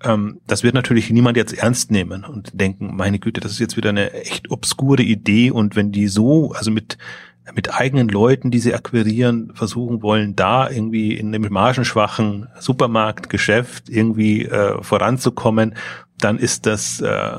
[0.03, 3.77] Ähm, das wird natürlich niemand jetzt ernst nehmen und denken, meine Güte, das ist jetzt
[3.77, 6.99] wieder eine echt obskure Idee und wenn die so, also mit,
[7.53, 14.45] mit eigenen Leuten, die sie akquirieren, versuchen wollen, da irgendwie in einem margenschwachen Supermarktgeschäft irgendwie
[14.45, 15.75] äh, voranzukommen,
[16.17, 17.37] dann ist das äh,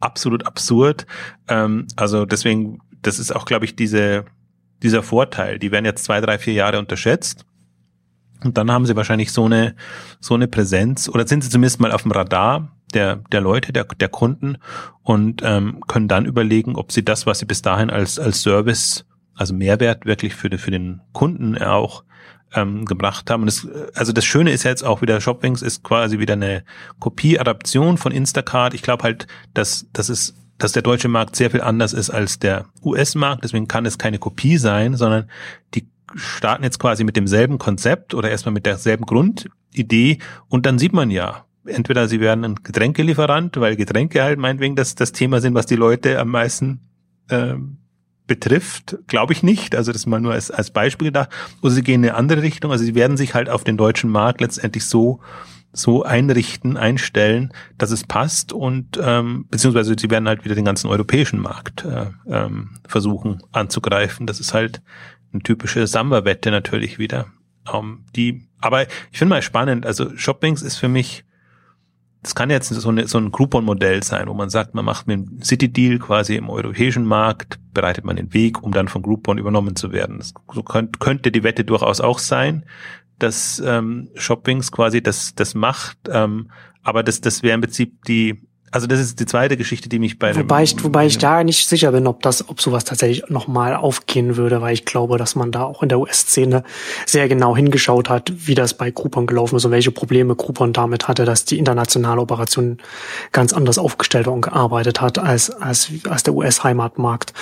[0.00, 1.06] absolut absurd.
[1.48, 4.24] Ähm, also deswegen, das ist auch, glaube ich, diese,
[4.82, 5.58] dieser Vorteil.
[5.58, 7.44] Die werden jetzt zwei, drei, vier Jahre unterschätzt.
[8.42, 9.76] Und dann haben sie wahrscheinlich so eine,
[10.18, 13.84] so eine Präsenz oder sind sie zumindest mal auf dem Radar der, der Leute, der,
[13.84, 14.58] der Kunden
[15.02, 19.06] und ähm, können dann überlegen, ob sie das, was sie bis dahin als, als Service
[19.34, 22.04] also Mehrwert wirklich für, für den Kunden auch
[22.54, 23.42] ähm, gebracht haben.
[23.42, 26.64] Und das, also das Schöne ist jetzt auch wieder, Shopwings ist quasi wieder eine
[26.98, 28.74] Kopie-Adaption von Instacart.
[28.74, 32.38] Ich glaube halt, dass, dass es dass der deutsche Markt sehr viel anders ist als
[32.38, 33.42] der US-Markt.
[33.42, 35.28] Deswegen kann es keine Kopie sein, sondern
[35.74, 40.18] die starten jetzt quasi mit demselben Konzept oder erstmal mit derselben Grundidee
[40.48, 44.94] und dann sieht man ja, entweder sie werden ein Getränkelieferant, weil Getränke halt meinetwegen das,
[44.94, 46.80] das Thema sind, was die Leute am meisten
[47.30, 47.78] ähm,
[48.26, 49.74] betrifft, glaube ich nicht.
[49.74, 51.30] Also das mal nur als, als Beispiel gedacht.
[51.60, 52.70] Oder sie gehen in eine andere Richtung.
[52.70, 55.20] Also sie werden sich halt auf den deutschen Markt letztendlich so
[55.72, 60.88] so einrichten, einstellen, dass es passt und ähm, beziehungsweise sie werden halt wieder den ganzen
[60.88, 64.26] europäischen Markt äh, ähm, versuchen anzugreifen.
[64.26, 64.82] Das ist halt
[65.32, 67.26] eine typische Samba-Wette natürlich wieder.
[67.72, 69.86] Ähm, die, aber ich finde mal spannend.
[69.86, 71.24] Also Shoppings ist für mich
[72.22, 75.18] das kann jetzt so, eine, so ein Groupon-Modell sein, wo man sagt, man macht mit
[75.18, 79.74] einem City-Deal quasi im europäischen Markt, bereitet man den Weg, um dann von Groupon übernommen
[79.74, 80.18] zu werden.
[80.18, 82.64] Das, so könnt, könnte die Wette durchaus auch sein,
[83.18, 85.98] dass ähm, Shoppings quasi das, das macht.
[86.08, 86.50] Ähm,
[86.82, 90.18] aber das, das wäre im Prinzip die also das ist die zweite Geschichte, die mich
[90.18, 93.76] bei wobei ich wobei ich da nicht sicher bin, ob das ob sowas tatsächlich nochmal
[93.76, 96.64] aufgehen würde, weil ich glaube, dass man da auch in der US-Szene
[97.06, 101.06] sehr genau hingeschaut hat, wie das bei Groupon gelaufen ist und welche Probleme Groupon damit
[101.06, 102.78] hatte, dass die internationale Operation
[103.30, 107.34] ganz anders aufgestellt war und gearbeitet hat als als als der US-Heimatmarkt.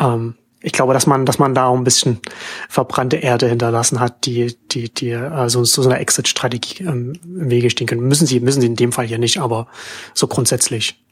[0.00, 2.20] Ähm, ich glaube, dass man, dass man da auch ein bisschen
[2.68, 7.70] verbrannte Erde hinterlassen hat, die, die, die äh, so, so eine Exit-Strategie ähm, im Wege
[7.70, 8.06] stehen können.
[8.06, 9.68] Müssen sie, müssen sie in dem Fall hier nicht, aber
[10.14, 11.02] so grundsätzlich.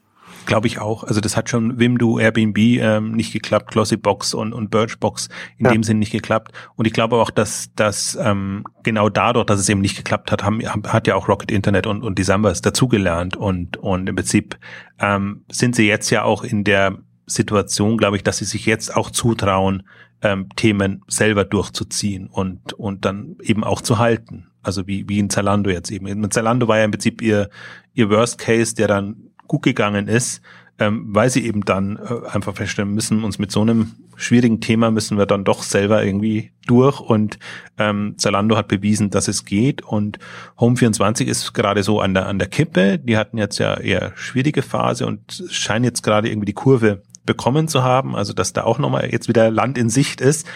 [0.44, 1.04] Glaube ich auch.
[1.04, 5.72] Also das hat schon Wimdu, Airbnb ähm, nicht geklappt, Glossybox und, und Birchbox in ja.
[5.72, 6.52] dem Sinn nicht geklappt.
[6.74, 10.44] Und ich glaube auch, dass dass ähm, genau dadurch, dass es eben nicht geklappt hat,
[10.44, 13.36] haben, hat ja auch Rocket Internet und, und die Sambas dazugelernt.
[13.36, 14.58] Und, und im Prinzip
[14.98, 16.96] ähm, sind sie jetzt ja auch in der
[17.28, 19.84] Situation, glaube ich, dass sie sich jetzt auch zutrauen,
[20.22, 24.48] ähm, Themen selber durchzuziehen und, und dann eben auch zu halten.
[24.62, 26.06] Also wie, wie in Zalando jetzt eben.
[26.06, 27.48] In Zalando war ja im Prinzip ihr,
[27.94, 30.42] ihr Worst Case, der dann gut gegangen ist,
[30.80, 34.90] ähm, weil sie eben dann äh, einfach feststellen müssen, uns mit so einem schwierigen Thema
[34.90, 37.38] müssen wir dann doch selber irgendwie durch und
[37.78, 40.18] ähm, Zalando hat bewiesen, dass es geht und
[40.58, 42.98] Home24 ist gerade so an der an der Kippe.
[42.98, 47.68] Die hatten jetzt ja eher schwierige Phase und scheinen jetzt gerade irgendwie die Kurve bekommen
[47.68, 50.46] zu haben, also dass da auch nochmal jetzt wieder Land in Sicht ist.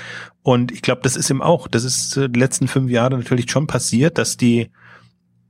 [0.42, 3.68] Und ich glaube, das ist eben auch, das ist die letzten fünf Jahre natürlich schon
[3.68, 4.70] passiert, dass die,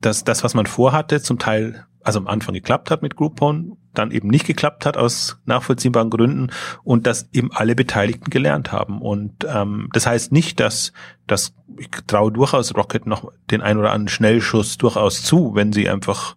[0.01, 4.11] dass das, was man vorhatte, zum Teil, also am Anfang geklappt hat mit Groupon, dann
[4.11, 6.51] eben nicht geklappt hat aus nachvollziehbaren Gründen
[6.83, 9.01] und dass eben alle Beteiligten gelernt haben.
[9.01, 10.93] Und ähm, das heißt nicht, dass,
[11.27, 15.89] dass ich traue durchaus Rocket noch den ein oder anderen Schnellschuss durchaus zu, wenn sie
[15.89, 16.37] einfach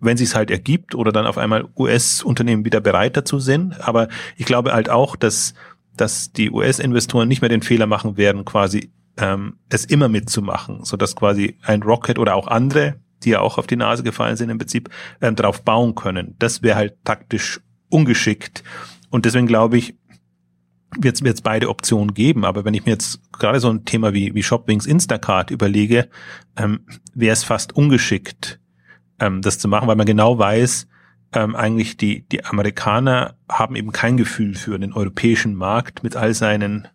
[0.00, 3.80] wenn es halt ergibt oder dann auf einmal US-Unternehmen wieder bereit dazu sind.
[3.80, 5.54] Aber ich glaube halt auch, dass,
[5.96, 10.96] dass die US-Investoren nicht mehr den Fehler machen werden, quasi ähm, es immer mitzumachen, so
[10.96, 14.50] dass quasi ein Rocket oder auch andere, die ja auch auf die Nase gefallen sind
[14.50, 16.36] im Prinzip, ähm, darauf bauen können.
[16.38, 18.62] Das wäre halt taktisch ungeschickt.
[19.10, 19.96] Und deswegen glaube ich,
[20.96, 22.44] wird es beide Optionen geben.
[22.44, 26.08] Aber wenn ich mir jetzt gerade so ein Thema wie, wie Shopwings Instacart überlege,
[26.56, 26.80] ähm,
[27.14, 28.60] wäre es fast ungeschickt,
[29.20, 30.86] ähm, das zu machen, weil man genau weiß,
[31.32, 36.34] ähm, eigentlich die, die Amerikaner haben eben kein Gefühl für den europäischen Markt mit all
[36.34, 36.88] seinen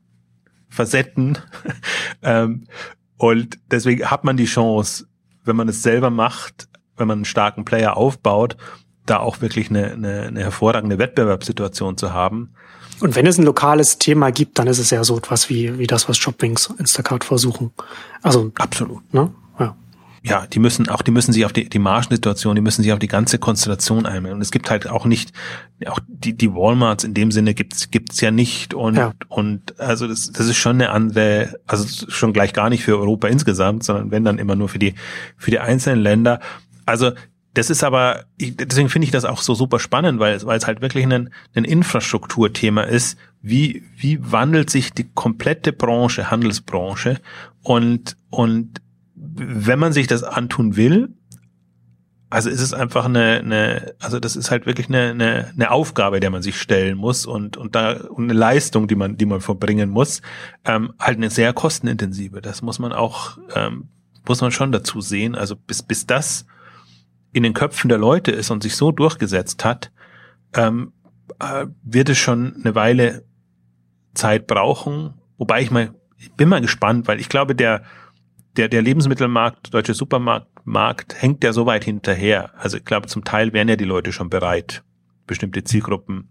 [0.69, 1.37] Facetten.
[2.23, 2.65] ähm,
[3.17, 5.05] und deswegen hat man die Chance,
[5.43, 8.57] wenn man es selber macht, wenn man einen starken Player aufbaut,
[9.05, 12.53] da auch wirklich eine, eine, eine hervorragende Wettbewerbssituation zu haben.
[13.01, 15.87] Und wenn es ein lokales Thema gibt, dann ist es ja so etwas wie, wie
[15.87, 17.71] das, was Shoppings Instacart versuchen.
[18.21, 19.33] Also absolut, ne?
[20.25, 22.99] Ja, die müssen auch, die müssen sich auf die, die Margensituation, die müssen sich auf
[22.99, 24.37] die ganze Konstellation einmelden.
[24.37, 25.33] Und es gibt halt auch nicht,
[25.85, 28.73] auch die, die Walmarts in dem Sinne gibt's, gibt's ja nicht.
[28.73, 29.11] Und, ja.
[29.27, 33.27] und also das, das ist schon eine andere, also schon gleich gar nicht für Europa
[33.27, 34.95] insgesamt, sondern wenn dann immer nur für die,
[35.35, 36.39] für die einzelnen Länder.
[36.85, 37.11] Also
[37.53, 40.81] das ist aber, deswegen finde ich das auch so super spannend, weil, weil es halt
[40.81, 43.17] wirklich ein, ein Infrastrukturthema ist.
[43.41, 47.19] Wie, wie wandelt sich die komplette Branche, Handelsbranche?
[47.61, 48.81] Und, und
[49.35, 51.09] wenn man sich das antun will,
[52.33, 56.19] also ist es einfach eine, eine also das ist halt wirklich eine, eine, eine Aufgabe,
[56.19, 59.39] der man sich stellen muss und und da und eine Leistung, die man die man
[59.39, 60.23] verbringen muss,
[60.65, 62.41] ähm, halt eine sehr kostenintensive.
[62.41, 63.89] Das muss man auch ähm,
[64.27, 65.35] muss man schon dazu sehen.
[65.35, 66.47] Also bis bis das
[67.33, 69.91] in den Köpfen der Leute ist und sich so durchgesetzt hat,
[70.55, 70.91] ähm,
[71.39, 73.25] äh, wird es schon eine Weile
[74.15, 75.13] Zeit brauchen.
[75.37, 77.83] Wobei ich mal ich bin mal gespannt, weil ich glaube der
[78.57, 82.51] der, der Lebensmittelmarkt, deutsche Supermarktmarkt hängt ja so weit hinterher.
[82.57, 84.83] Also ich glaube, zum Teil wären ja die Leute schon bereit,
[85.25, 86.29] bestimmte Zielgruppen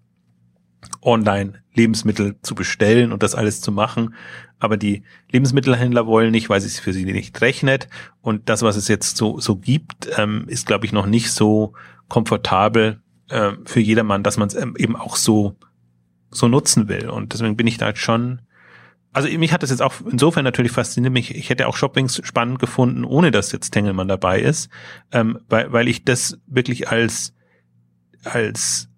[1.01, 4.15] online Lebensmittel zu bestellen und das alles zu machen.
[4.59, 7.89] Aber die Lebensmittelhändler wollen nicht, weil es für sie nicht rechnet.
[8.21, 11.73] Und das, was es jetzt so, so gibt, ähm, ist, glaube ich, noch nicht so
[12.09, 15.57] komfortabel äh, für jedermann, dass man es ähm, eben auch so,
[16.31, 17.09] so nutzen will.
[17.09, 18.43] Und deswegen bin ich da halt schon
[19.13, 21.13] also mich hat das jetzt auch insofern natürlich fasziniert.
[21.13, 24.71] Mich, ich hätte auch Shoppings spannend gefunden, ohne dass jetzt Tengelmann dabei ist,
[25.13, 27.35] ähm, weil, weil ich das wirklich als
[28.25, 28.89] als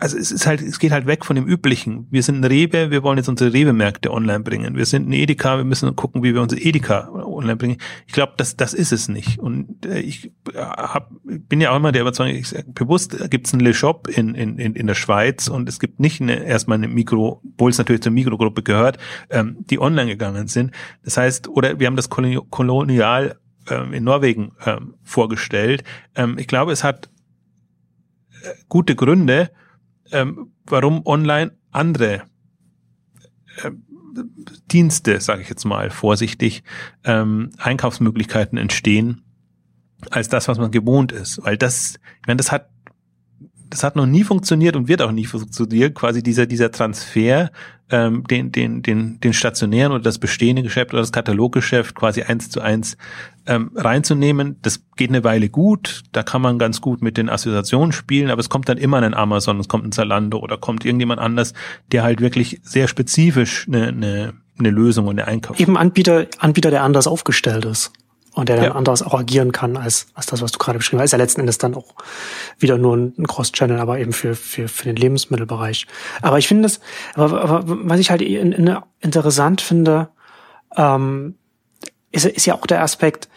[0.00, 2.06] also es ist halt, es geht halt weg von dem Üblichen.
[2.10, 4.74] Wir sind ein Rewe, wir wollen jetzt unsere Rewe-Märkte online bringen.
[4.74, 7.76] Wir sind ein Edeka, wir müssen gucken, wie wir unsere Edeka online bringen.
[8.06, 9.38] Ich glaube, das, das ist es nicht.
[9.38, 13.52] Und äh, ich hab, bin ja auch immer der Überzeugung, ich sag, bewusst gibt es
[13.52, 16.78] einen Le Shop in, in, in, in der Schweiz und es gibt nicht eine, erstmal
[16.78, 18.98] eine Mikro, obwohl es natürlich zur Mikrogruppe gehört,
[19.30, 20.72] ähm, die online gegangen sind.
[21.04, 25.84] Das heißt, oder wir haben das Kolonial ähm, in Norwegen ähm, vorgestellt.
[26.14, 27.10] Ähm, ich glaube, es hat
[28.42, 29.50] äh, gute Gründe,
[30.12, 32.22] ähm, warum online andere
[33.62, 33.70] äh,
[34.72, 36.62] Dienste, sage ich jetzt mal vorsichtig,
[37.04, 39.22] ähm, Einkaufsmöglichkeiten entstehen
[40.10, 41.42] als das, was man gewohnt ist.
[41.44, 42.70] Weil das, ich meine, das hat
[43.70, 47.50] das hat noch nie funktioniert und wird auch nie funktionieren, quasi dieser, dieser Transfer,
[47.88, 52.50] ähm, den, den, den, den stationären oder das bestehende Geschäft oder das Kataloggeschäft quasi eins
[52.50, 52.96] zu eins
[53.46, 54.56] ähm, reinzunehmen.
[54.62, 58.40] Das geht eine Weile gut, da kann man ganz gut mit den Assoziationen spielen, aber
[58.40, 61.54] es kommt dann immer ein Amazon, es kommt ein Zalando oder kommt irgendjemand anders,
[61.92, 65.58] der halt wirklich sehr spezifisch eine, eine, eine Lösung und eine Einkauf.
[65.58, 67.92] Eben Anbieter, Anbieter, der anders aufgestellt ist
[68.32, 68.72] und der dann ja.
[68.72, 71.06] anders auch agieren kann als, als das, was du gerade beschrieben hast.
[71.06, 71.94] Ist ja letzten Endes dann auch
[72.58, 75.86] wieder nur ein Cross-Channel, aber eben für, für, für den Lebensmittelbereich.
[76.22, 76.80] Aber ich finde das,
[77.14, 80.08] aber, aber was ich halt in, in interessant finde,
[80.76, 81.34] ähm,
[82.12, 83.28] ist, ist ja auch der Aspekt,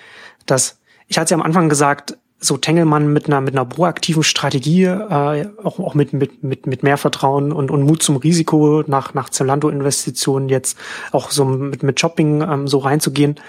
[0.45, 4.83] dass, ich hatte ja am Anfang gesagt, so Tengelmann mit einer mit einer proaktiven Strategie,
[4.83, 9.13] äh, auch, auch mit mit mit mit mehr Vertrauen und, und Mut zum Risiko nach
[9.13, 10.77] nach Zalando-Investitionen jetzt
[11.11, 13.39] auch so mit mit Shopping ähm, so reinzugehen,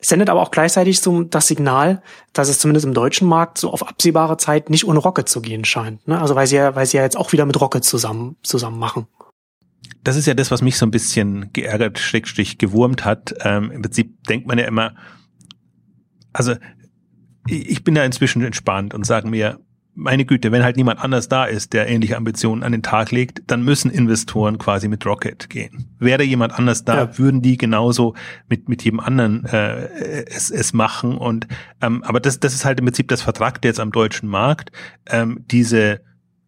[0.00, 3.86] sendet aber auch gleichzeitig so das Signal, dass es zumindest im deutschen Markt so auf
[3.86, 6.06] absehbare Zeit nicht ohne Rocket zu gehen scheint.
[6.08, 6.20] Ne?
[6.20, 9.06] Also weil sie ja weil sie ja jetzt auch wieder mit Rocket zusammen zusammen machen
[10.04, 13.34] das ist ja das, was mich so ein bisschen geärgert, schrägstrich gewurmt hat.
[13.40, 14.94] Ähm, Im Prinzip denkt man ja immer,
[16.32, 16.54] also
[17.48, 19.58] ich bin da inzwischen entspannt und sage mir,
[19.98, 23.42] meine Güte, wenn halt niemand anders da ist, der ähnliche Ambitionen an den Tag legt,
[23.48, 25.96] dann müssen Investoren quasi mit Rocket gehen.
[25.98, 27.18] Wäre jemand anders da, ja.
[27.18, 28.14] würden die genauso
[28.48, 29.88] mit mit jedem anderen äh,
[30.26, 31.18] es, es machen.
[31.18, 31.48] Und
[31.82, 34.70] ähm, aber das das ist halt im Prinzip das Vertragte jetzt am deutschen Markt.
[35.06, 36.00] Ähm, diese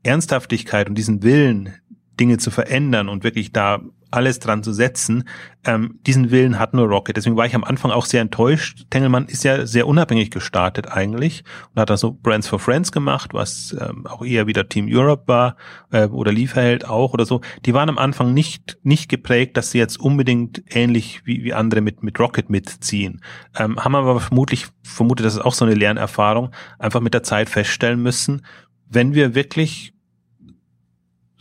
[0.05, 1.75] Ernsthaftigkeit und diesen Willen,
[2.21, 3.81] Dinge zu verändern und wirklich da
[4.11, 5.25] alles dran zu setzen.
[5.65, 7.17] Ähm, diesen Willen hat nur Rocket.
[7.17, 8.87] Deswegen war ich am Anfang auch sehr enttäuscht.
[8.91, 11.45] Tengelmann ist ja sehr unabhängig gestartet eigentlich
[11.75, 15.25] und hat da so Brands for Friends gemacht, was ähm, auch eher wieder Team Europe
[15.27, 15.57] war
[15.93, 17.41] äh, oder Lieferheld auch oder so.
[17.67, 21.81] Die waren am Anfang nicht nicht geprägt, dass sie jetzt unbedingt ähnlich wie, wie andere
[21.81, 23.21] mit mit Rocket mitziehen.
[23.59, 27.51] Ähm, haben aber vermutlich vermutet, das ist auch so eine Lernerfahrung, einfach mit der Zeit
[27.51, 28.43] feststellen müssen,
[28.89, 29.95] wenn wir wirklich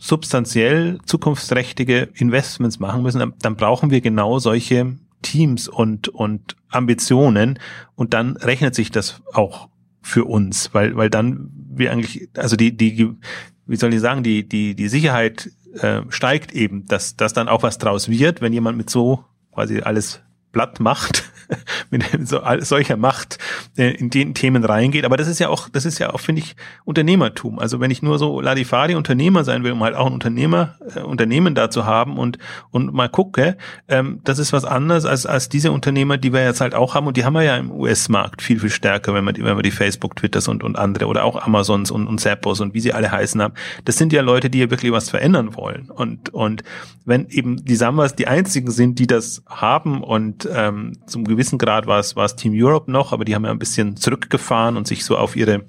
[0.00, 7.58] substanziell zukunftsträchtige Investments machen müssen, dann, brauchen wir genau solche Teams und, und Ambitionen.
[7.96, 9.68] Und dann rechnet sich das auch
[10.00, 13.10] für uns, weil, weil dann wir eigentlich, also die, die,
[13.66, 17.62] wie soll ich sagen, die, die, die Sicherheit äh, steigt eben, dass, dass dann auch
[17.62, 21.29] was draus wird, wenn jemand mit so quasi alles platt macht,
[21.90, 23.38] mit so, solcher Macht
[23.76, 25.04] äh, in den Themen reingeht.
[25.04, 27.58] Aber das ist ja auch, das ist ja auch, finde ich, Unternehmertum.
[27.58, 31.00] Also wenn ich nur so Ladifari Unternehmer sein will, um halt auch ein Unternehmer, äh,
[31.00, 32.38] Unternehmen da zu haben und,
[32.70, 33.56] und mal gucke,
[33.88, 37.06] ähm, das ist was anderes als, als diese Unternehmer, die wir jetzt halt auch haben.
[37.06, 39.70] Und die haben wir ja im US-Markt viel, viel stärker, wenn man, wenn man die
[39.70, 43.10] Facebook, Twitters und, und andere oder auch Amazons und, und Zappos und wie sie alle
[43.10, 43.54] heißen haben.
[43.84, 45.90] Das sind ja Leute, die ja wirklich was verändern wollen.
[45.90, 46.62] Und, und
[47.04, 51.86] wenn eben die Sambas die einzigen sind, die das haben und ähm, zum gewissen Grad
[51.86, 54.86] war es, war es Team Europe noch, aber die haben ja ein bisschen zurückgefahren und
[54.86, 55.64] sich so auf ihre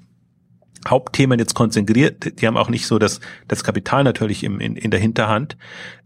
[0.86, 4.90] Hauptthemen jetzt konzentriert, die haben auch nicht so das, das Kapital natürlich im, in, in
[4.90, 5.56] der Hinterhand,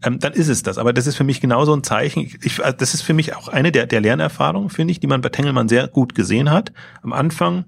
[0.03, 0.77] ähm, dann ist es das.
[0.77, 2.21] Aber das ist für mich genauso ein Zeichen.
[2.21, 5.07] Ich, ich, also das ist für mich auch eine der, der Lernerfahrungen, finde ich, die
[5.07, 6.71] man bei Tengelmann sehr gut gesehen hat.
[7.01, 7.65] Am Anfang,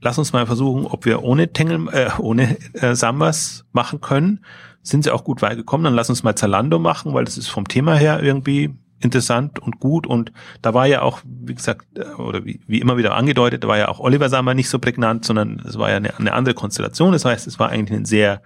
[0.00, 4.44] lass uns mal versuchen, ob wir ohne Tengel, äh, ohne äh, Sambas machen können.
[4.82, 7.48] Sind sie auch gut weit gekommen, dann lass uns mal Zalando machen, weil das ist
[7.48, 10.32] vom Thema her irgendwie interessant und gut und
[10.62, 13.78] da war ja auch, wie gesagt, äh, oder wie, wie immer wieder angedeutet, da war
[13.78, 17.12] ja auch Oliver Sammer nicht so prägnant, sondern es war ja eine, eine andere Konstellation.
[17.12, 18.42] Das heißt, es war eigentlich ein sehr,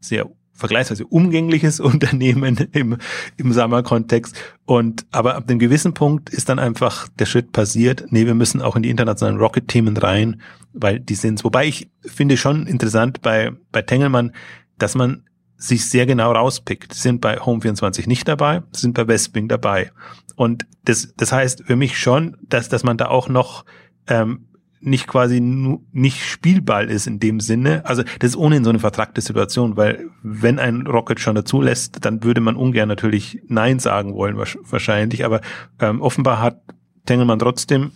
[0.00, 0.26] sehr
[0.58, 2.98] vergleichsweise umgängliches Unternehmen im,
[3.36, 4.36] im Sommerkontext.
[4.66, 8.60] Und aber ab dem gewissen Punkt ist dann einfach der Schritt passiert, nee, wir müssen
[8.60, 13.52] auch in die internationalen Rocket-Themen rein, weil die sind Wobei ich finde schon interessant bei,
[13.72, 14.32] bei Tengelmann,
[14.78, 15.27] dass man
[15.58, 16.94] sich sehr genau rauspickt.
[16.94, 19.90] sind bei Home24 nicht dabei, sind bei Westwing dabei.
[20.36, 23.64] Und das, das heißt für mich schon, dass, dass man da auch noch
[24.06, 24.46] ähm,
[24.80, 27.84] nicht quasi nicht Spielball ist in dem Sinne.
[27.84, 32.04] Also das ist ohnehin so eine vertragte Situation, weil wenn ein Rocket schon dazu lässt,
[32.04, 35.24] dann würde man ungern natürlich Nein sagen wollen wahrscheinlich.
[35.24, 35.40] Aber
[35.80, 36.62] ähm, offenbar hat
[37.06, 37.90] Tengelmann trotzdem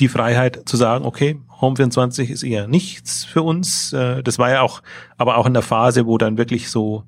[0.00, 3.92] die Freiheit zu sagen, okay, Home 24 ist eher nichts für uns.
[3.92, 4.82] Äh, das war ja auch,
[5.16, 7.04] aber auch in der Phase, wo dann wirklich so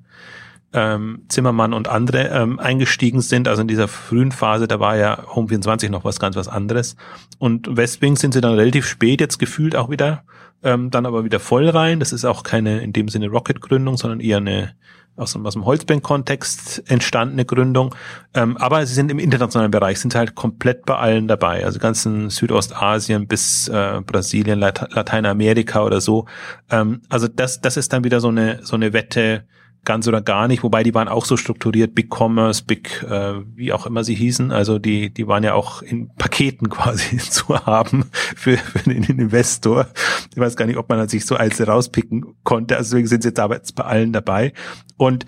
[0.73, 3.47] ähm, Zimmermann und andere ähm, eingestiegen sind.
[3.47, 6.95] Also in dieser frühen Phase, da war ja Home 24 noch was ganz was anderes.
[7.37, 10.23] Und Westwing sind sie dann relativ spät jetzt gefühlt auch wieder,
[10.63, 11.99] ähm, dann aber wieder voll rein.
[11.99, 14.73] Das ist auch keine in dem Sinne Rocket-Gründung, sondern eher eine
[15.15, 17.93] aus dem, aus dem Holzbank-Kontext entstandene Gründung.
[18.33, 21.63] Ähm, aber sie sind im internationalen Bereich, sind halt komplett bei allen dabei.
[21.65, 26.25] Also ganzen Südostasien bis äh, Brasilien, Late Lateinamerika oder so.
[26.71, 29.45] Ähm, also das, das ist dann wieder so eine, so eine Wette,
[29.85, 33.73] ganz oder gar nicht, wobei die waren auch so strukturiert, Big Commerce, Big, äh, wie
[33.73, 38.05] auch immer sie hießen, also die, die waren ja auch in Paketen quasi zu haben
[38.13, 39.87] für, für den Investor.
[40.31, 43.29] Ich weiß gar nicht, ob man sich so als rauspicken konnte, also deswegen sind sie
[43.29, 44.53] jetzt aber jetzt bei allen dabei.
[44.97, 45.25] Und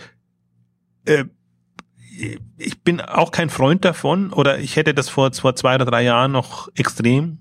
[1.06, 1.26] äh,
[2.58, 6.04] ich bin auch kein Freund davon, oder ich hätte das vor, vor zwei oder drei
[6.04, 7.40] Jahren noch extrem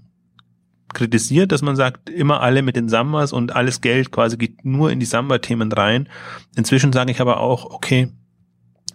[0.95, 4.91] kritisiert, dass man sagt, immer alle mit den Sambas und alles Geld quasi geht nur
[4.91, 6.09] in die Samba-Themen rein.
[6.57, 8.09] Inzwischen sage ich aber auch, okay,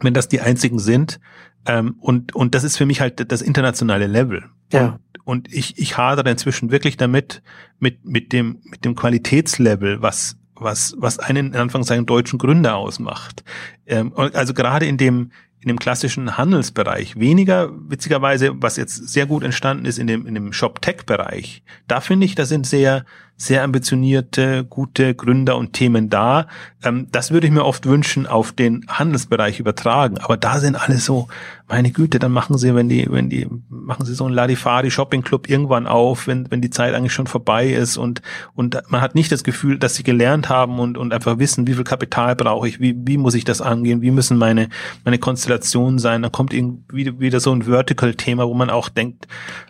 [0.02, 1.20] wenn das die einzigen sind,
[1.66, 4.46] ähm, und, und das ist für mich halt das internationale Level.
[4.72, 4.86] Ja.
[4.86, 7.44] Und, und ich, ich hadere inzwischen wirklich damit,
[7.80, 13.44] mit, mit dem, mit dem Qualitätslevel, was, was, was einen in Anführungszeichen deutschen Gründer ausmacht.
[13.86, 17.20] Ähm, also gerade in dem, in dem klassischen Handelsbereich.
[17.20, 21.64] Weniger, witzigerweise, was jetzt sehr gut entstanden ist in dem, in dem Shop-Tech-Bereich.
[21.88, 23.06] Da finde ich, da sind sehr,
[23.40, 26.48] sehr ambitionierte, gute Gründer und Themen da.
[26.84, 30.18] Ähm, das würde ich mir oft wünschen, auf den Handelsbereich übertragen.
[30.18, 31.30] Aber da sind alle so,
[31.70, 35.22] meine Güte, dann machen sie, wenn die, wenn die, machen sie so einen Ladifari Shopping
[35.22, 38.22] Club irgendwann auf, wenn, wenn die Zeit eigentlich schon vorbei ist und,
[38.56, 41.76] und man hat nicht das Gefühl, dass sie gelernt haben und, und einfach wissen, wie
[41.76, 44.68] viel Kapital brauche ich, wie, wie muss ich das angehen, wie müssen meine,
[45.06, 46.24] meine Konstellationen sein.
[46.24, 49.28] Da kommt irgendwie wieder so ein Vertical-Thema, wo man auch denkt,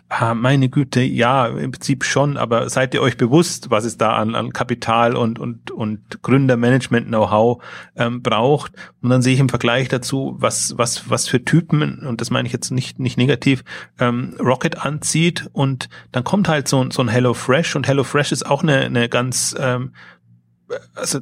[0.08, 4.12] ah, meine Güte, ja, im Prinzip schon, aber seid ihr euch bewusst, was es da
[4.12, 7.62] an, an Kapital und, und, und Gründermanagement-Know-how
[7.96, 8.72] ähm, braucht?
[9.02, 12.46] Und dann sehe ich im Vergleich dazu, was, was, was für Typen, und das meine
[12.46, 13.64] ich jetzt nicht, nicht negativ,
[13.98, 18.32] ähm, Rocket anzieht und dann kommt halt so, so ein Hello Fresh und Hello Fresh
[18.32, 19.92] ist auch eine, eine ganz, ähm,
[20.94, 21.20] also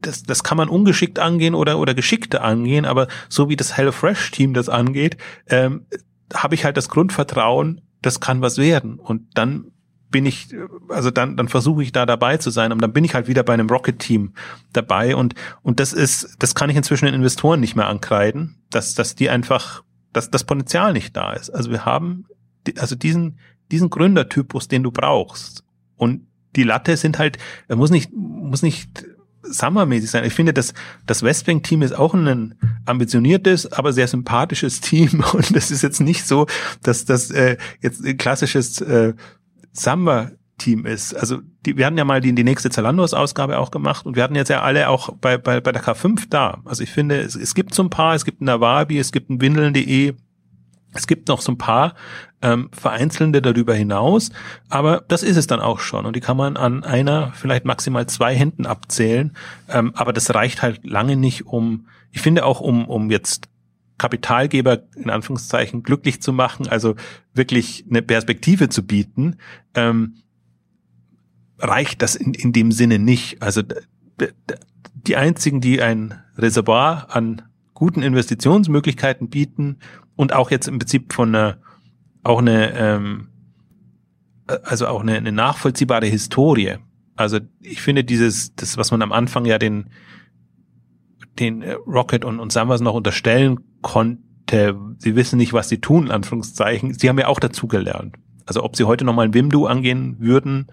[0.00, 4.54] das, das kann man ungeschickt angehen oder, oder geschickte angehen, aber so wie das HelloFresh-Team
[4.54, 5.16] das angeht,
[5.48, 5.86] ähm,
[6.32, 8.98] habe ich halt das Grundvertrauen, das kann was werden.
[8.98, 9.72] Und dann
[10.10, 10.48] bin ich,
[10.88, 13.42] also dann, dann versuche ich da dabei zu sein und dann bin ich halt wieder
[13.42, 14.32] bei einem Rocket-Team
[14.72, 18.94] dabei und, und das ist, das kann ich inzwischen den Investoren nicht mehr ankreiden, dass,
[18.94, 19.82] dass die einfach,
[20.12, 21.50] dass das Potenzial nicht da ist.
[21.50, 22.26] Also wir haben,
[22.78, 23.38] also diesen,
[23.70, 25.64] diesen Gründertypus, den du brauchst
[25.96, 27.38] und die Latte sind halt,
[27.68, 29.06] muss nicht, muss nicht
[29.42, 30.24] Summermäßig sein.
[30.24, 30.74] Ich finde, das,
[31.06, 35.24] das Westwing-Team ist auch ein ambitioniertes, aber sehr sympathisches Team.
[35.32, 36.46] Und das ist jetzt nicht so,
[36.82, 39.14] dass das äh, jetzt klassisches äh,
[39.72, 41.14] Summer Team ist.
[41.14, 44.36] Also die, wir hatten ja mal die, die nächste Zalandos-Ausgabe auch gemacht und wir hatten
[44.36, 46.58] jetzt ja alle auch bei, bei, bei der K5 da.
[46.64, 49.30] Also ich finde, es, es gibt so ein paar, es gibt ein Nawabi, es gibt
[49.30, 50.14] ein Windeln.de,
[50.92, 51.94] es gibt noch so ein paar
[52.42, 54.30] ähm, vereinzelnde darüber hinaus,
[54.68, 56.06] aber das ist es dann auch schon.
[56.06, 59.36] Und die kann man an einer, vielleicht maximal zwei Händen abzählen,
[59.68, 63.49] ähm, aber das reicht halt lange nicht, um, ich finde auch, um, um jetzt
[64.00, 66.96] Kapitalgeber in Anführungszeichen glücklich zu machen, also
[67.34, 69.36] wirklich eine Perspektive zu bieten,
[69.74, 70.14] ähm,
[71.58, 73.42] reicht das in, in dem Sinne nicht.
[73.42, 73.62] Also
[74.94, 77.42] die einzigen, die ein Reservoir an
[77.74, 79.76] guten Investitionsmöglichkeiten bieten
[80.16, 81.58] und auch jetzt im Prinzip von einer
[82.22, 83.28] auch eine, ähm,
[84.46, 86.76] also auch eine, eine nachvollziehbare Historie.
[87.16, 89.90] Also ich finde dieses, das, was man am Anfang ja den,
[91.38, 96.06] den äh, Rocket und, und Summers noch unterstellen konnte, sie wissen nicht, was sie tun,
[96.06, 96.94] in Anführungszeichen.
[96.94, 98.16] Sie haben ja auch dazugelernt.
[98.46, 100.66] Also ob sie heute nochmal ein Wimdu angehen würden,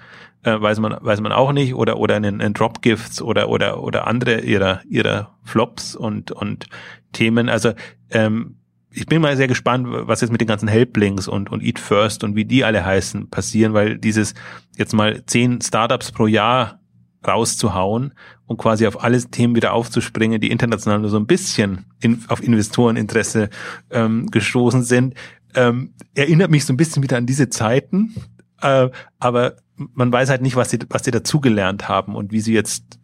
[0.43, 4.07] äh, weiß man, weiß man auch nicht, oder, oder einen, einen Dropgifts oder, oder, oder
[4.07, 6.67] andere ihrer, ihrer Flops und, und
[7.11, 7.49] Themen.
[7.49, 7.73] Also,
[8.09, 8.55] ähm,
[8.89, 12.23] ich bin mal sehr gespannt, was jetzt mit den ganzen Helplinks und, und Eat First
[12.23, 14.33] und wie die alle heißen passieren, weil dieses
[14.75, 16.79] jetzt mal zehn Startups pro Jahr
[17.27, 18.13] rauszuhauen
[18.45, 22.41] und quasi auf alle Themen wieder aufzuspringen, die international nur so ein bisschen in, auf
[22.41, 23.49] Investoreninteresse
[23.91, 25.15] ähm, gestoßen sind,
[25.55, 28.15] ähm, erinnert mich so ein bisschen wieder an diese Zeiten,
[28.61, 32.53] äh, aber man weiß halt nicht, was sie, was sie dazugelernt haben und wie sie
[32.53, 32.99] jetzt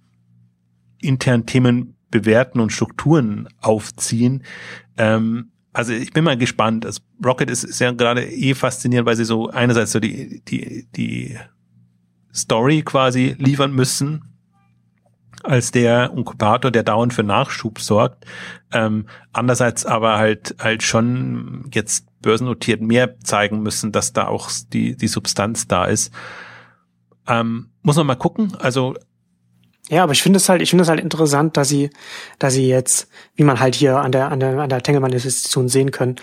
[1.00, 4.44] intern Themen bewerten und Strukturen aufziehen.
[4.98, 6.86] Ähm, also ich bin mal gespannt.
[6.86, 10.88] Also Rocket ist, ist ja gerade eh faszinierend, weil sie so einerseits so die, die,
[10.96, 11.38] die
[12.34, 14.24] Story quasi liefern müssen,
[15.44, 18.26] als der Inkubator, der dauernd für Nachschub sorgt.
[18.72, 24.96] Ähm, andererseits aber halt halt schon jetzt börsennotiert mehr zeigen müssen, dass da auch die
[24.96, 26.14] die Substanz da ist.
[27.28, 28.56] Ähm, muss man mal gucken.
[28.60, 28.96] Also
[29.90, 31.90] ja, aber ich finde es halt, ich finde es halt interessant, dass sie,
[32.40, 35.92] dass sie jetzt, wie man halt hier an der, an der, an der Tengelmann-Investition sehen
[35.92, 36.16] können,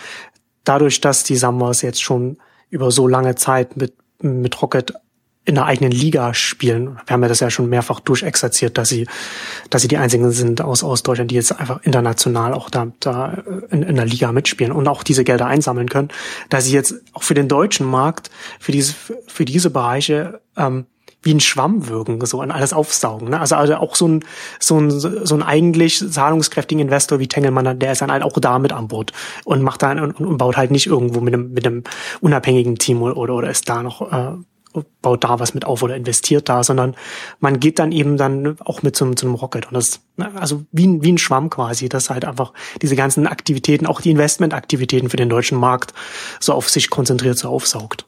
[0.64, 2.38] dadurch, dass die Summers jetzt schon
[2.70, 4.94] über so lange Zeit mit, mit Rocket
[5.50, 6.98] in der eigenen Liga spielen.
[7.06, 9.06] Wir haben ja das ja schon mehrfach durchexerziert, dass sie,
[9.68, 13.42] dass sie die einzigen sind aus, aus Deutschland, die jetzt einfach international auch da, da
[13.70, 16.08] in, in der Liga mitspielen und auch diese Gelder einsammeln können,
[16.50, 18.30] dass sie jetzt auch für den deutschen Markt,
[18.60, 18.94] für diese,
[19.26, 20.86] für diese Bereiche, ähm,
[21.22, 23.28] wie ein Schwamm wirken, so an alles aufsaugen.
[23.28, 23.40] Ne?
[23.40, 24.24] Also, also auch so ein,
[24.58, 28.72] so ein, so ein eigentlich zahlungskräftigen Investor wie Tengelmann, der ist dann halt auch damit
[28.72, 29.12] an Bord
[29.44, 31.84] und macht dann und, und baut halt nicht irgendwo mit einem, mit einem
[32.20, 34.36] unabhängigen Team oder, oder ist da noch, äh,
[35.02, 36.94] baut da was mit auf oder investiert da, sondern
[37.40, 40.00] man geht dann eben dann auch mit zum, zum Rocket und das,
[40.34, 44.10] also wie ein, wie ein Schwamm quasi, das halt einfach diese ganzen Aktivitäten, auch die
[44.10, 45.94] Investmentaktivitäten für den deutschen Markt
[46.38, 48.06] so auf sich konzentriert, so aufsaugt.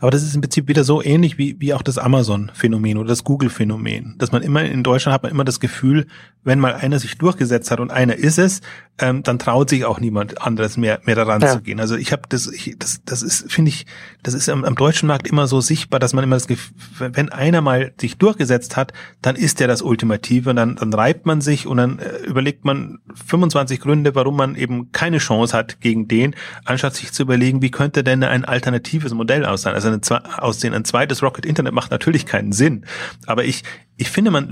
[0.00, 3.22] Aber das ist im Prinzip wieder so ähnlich wie, wie auch das Amazon-Phänomen oder das
[3.22, 4.16] Google-Phänomen.
[4.18, 6.06] Dass man immer in Deutschland hat man immer das Gefühl,
[6.42, 8.62] wenn mal einer sich durchgesetzt hat und einer ist es,
[8.98, 11.52] ähm, dann traut sich auch niemand anderes mehr, mehr daran ja.
[11.52, 11.80] zu gehen.
[11.80, 13.86] Also ich habe das, ich, das, das ist, finde ich,
[14.22, 17.28] das ist am, am deutschen Markt immer so sichtbar, dass man immer das Gefühl, wenn
[17.30, 21.40] einer mal sich durchgesetzt hat, dann ist der das Ultimative und dann, dann reibt man
[21.40, 26.08] sich und dann äh, überlegt man 25 Gründe, warum man eben keine Chance hat gegen
[26.08, 26.34] den,
[26.64, 29.74] anstatt sich zu überlegen, wie könnte denn ein alternatives Modell aussehen.
[29.74, 30.74] Also ein, aussehen.
[30.74, 32.84] ein zweites Rocket Internet macht natürlich keinen Sinn.
[33.26, 33.62] Aber ich,
[33.96, 34.48] ich finde, man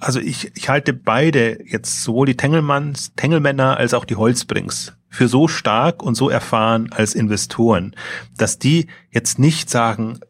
[0.00, 5.28] also ich, ich halte beide jetzt sowohl die Tengelmanns, Tengelmänner als auch die Holzbrings für
[5.28, 7.96] so stark und so erfahren als Investoren,
[8.36, 10.20] dass die jetzt nicht sagen,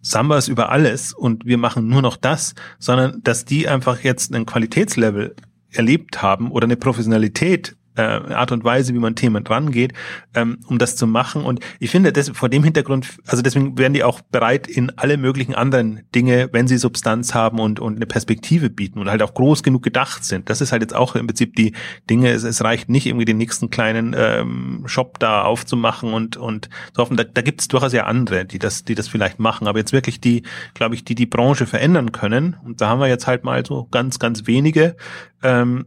[0.00, 4.34] Samba ist über alles und wir machen nur noch das, sondern dass die einfach jetzt
[4.34, 5.34] einen Qualitätslevel
[5.70, 9.92] erlebt haben oder eine Professionalität äh, Art und Weise, wie man Themen rangeht,
[10.34, 11.44] ähm, um das zu machen.
[11.44, 15.16] Und ich finde, das, vor dem Hintergrund, also deswegen werden die auch bereit in alle
[15.16, 19.34] möglichen anderen Dinge, wenn sie Substanz haben und, und eine Perspektive bieten und halt auch
[19.34, 20.48] groß genug gedacht sind.
[20.48, 21.72] Das ist halt jetzt auch im Prinzip die
[22.08, 26.68] Dinge, es, es reicht nicht irgendwie den nächsten kleinen ähm, Shop da aufzumachen und, und
[26.94, 27.16] so hoffen.
[27.16, 29.66] Da, da gibt es durchaus ja andere, die das, die das vielleicht machen.
[29.66, 30.42] Aber jetzt wirklich die,
[30.74, 32.56] glaube ich, die die Branche verändern können.
[32.64, 34.96] Und da haben wir jetzt halt mal so ganz, ganz wenige.
[35.42, 35.86] Ähm,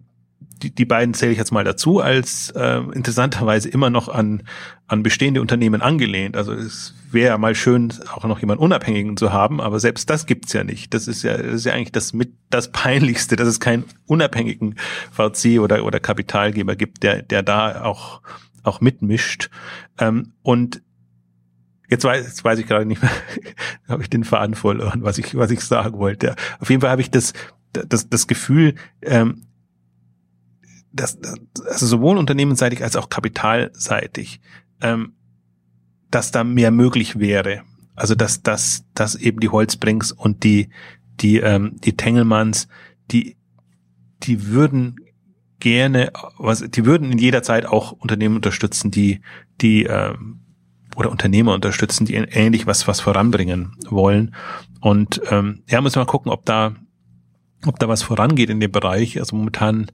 [0.62, 4.43] die, die beiden zähle ich jetzt mal dazu, als äh, interessanterweise immer noch an,
[4.88, 6.38] an bestehende Unternehmen angelehnt.
[6.38, 10.53] Also es wäre mal schön, auch noch jemand Unabhängigen zu haben, aber selbst das gibt's
[10.53, 10.93] ja nicht.
[10.93, 14.76] Das ist ja, das ist ja eigentlich das mit das Peinlichste, dass es keinen unabhängigen
[15.12, 18.22] VC oder, oder Kapitalgeber gibt, der, der da auch,
[18.64, 19.49] auch mitmischt.
[19.99, 20.82] Ähm, und
[21.89, 23.12] Jetzt weiß, jetzt weiß ich gerade nicht mehr,
[23.89, 26.38] habe ich den Faden verloren, was ich, was ich sagen wollte.
[26.62, 27.34] Auf jeden Fall habe ich das,
[27.74, 29.41] das, das Gefühl, ähm,
[30.94, 31.18] das,
[31.66, 34.42] also sowohl unternehmensseitig als auch kapitalseitig,
[34.82, 35.14] ähm,
[36.10, 37.64] dass da mehr möglich wäre.
[37.96, 40.70] Also dass, dass, dass eben die Holzbrings und die,
[41.20, 42.68] die, ähm, die Tengelmanns,
[43.12, 43.38] die,
[44.24, 44.96] die würden
[45.60, 49.22] gerne, was, die würden in jeder Zeit auch Unternehmen unterstützen, die,
[49.62, 50.42] die, ähm,
[50.96, 54.36] oder Unternehmer unterstützen, die ähnlich was, was voranbringen wollen.
[54.82, 56.76] Und ähm, ja, wir mal gucken, ob da,
[57.66, 59.20] ob da was vorangeht in dem Bereich.
[59.20, 59.88] Also momentan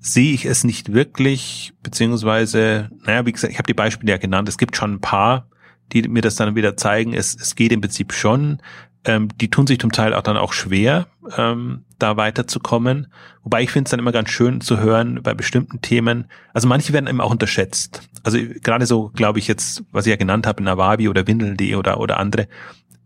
[0.00, 4.48] sehe ich es nicht wirklich, beziehungsweise, naja, wie gesagt, ich habe die Beispiele ja genannt,
[4.48, 5.48] es gibt schon ein paar,
[5.92, 8.60] die mir das dann wieder zeigen, es, es geht im Prinzip schon.
[9.04, 13.06] Ähm, die tun sich zum Teil auch dann auch schwer, ähm, da weiterzukommen.
[13.42, 16.26] Wobei ich finde es dann immer ganz schön zu hören bei bestimmten Themen.
[16.52, 18.08] Also manche werden eben auch unterschätzt.
[18.22, 22.00] Also gerade so, glaube ich jetzt, was ich ja genannt habe, Nawabi oder Windel.de oder,
[22.00, 22.48] oder andere,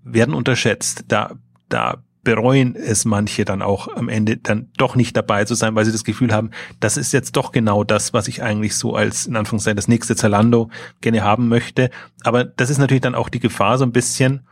[0.03, 1.05] werden unterschätzt.
[1.09, 1.35] Da,
[1.69, 5.85] da bereuen es manche dann auch am Ende dann doch nicht dabei zu sein, weil
[5.85, 9.27] sie das Gefühl haben, das ist jetzt doch genau das, was ich eigentlich so als
[9.27, 10.71] in Anführungszeichen das nächste Zalando
[11.01, 11.91] gerne haben möchte.
[12.23, 14.47] Aber das ist natürlich dann auch die Gefahr so ein bisschen,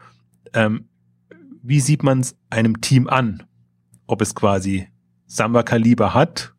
[0.52, 0.88] ähm,
[1.62, 3.44] wie sieht man es einem Team an?
[4.06, 4.88] Ob es quasi
[5.26, 6.54] Samba-Kaliber hat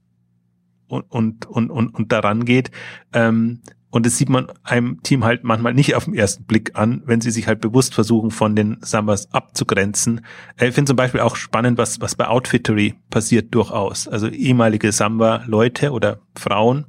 [0.87, 2.71] und, und, und, und, und daran geht,
[3.11, 7.03] ähm, und das sieht man einem Team halt manchmal nicht auf den ersten Blick an,
[7.05, 10.25] wenn sie sich halt bewusst versuchen, von den Sambas abzugrenzen.
[10.57, 14.07] Äh, ich finde zum Beispiel auch spannend, was, was bei Outfittery passiert durchaus.
[14.07, 16.85] Also ehemalige Samba-Leute oder Frauen,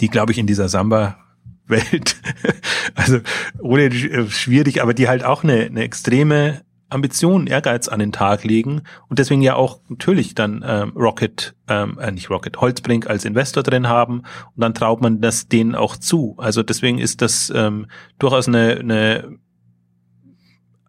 [0.00, 1.18] die, glaube ich, in dieser Samba
[1.66, 2.16] Welt,
[2.96, 3.20] also
[3.60, 8.44] ohne äh, schwierig, aber die halt auch eine, eine extreme Ambitionen, Ehrgeiz an den Tag
[8.44, 13.24] legen und deswegen ja auch natürlich dann ähm, Rocket, ähm, äh, nicht Rocket, Holzbrink als
[13.24, 16.34] Investor drin haben und dann traut man das denen auch zu.
[16.38, 17.86] Also deswegen ist das ähm,
[18.18, 19.38] durchaus eine, eine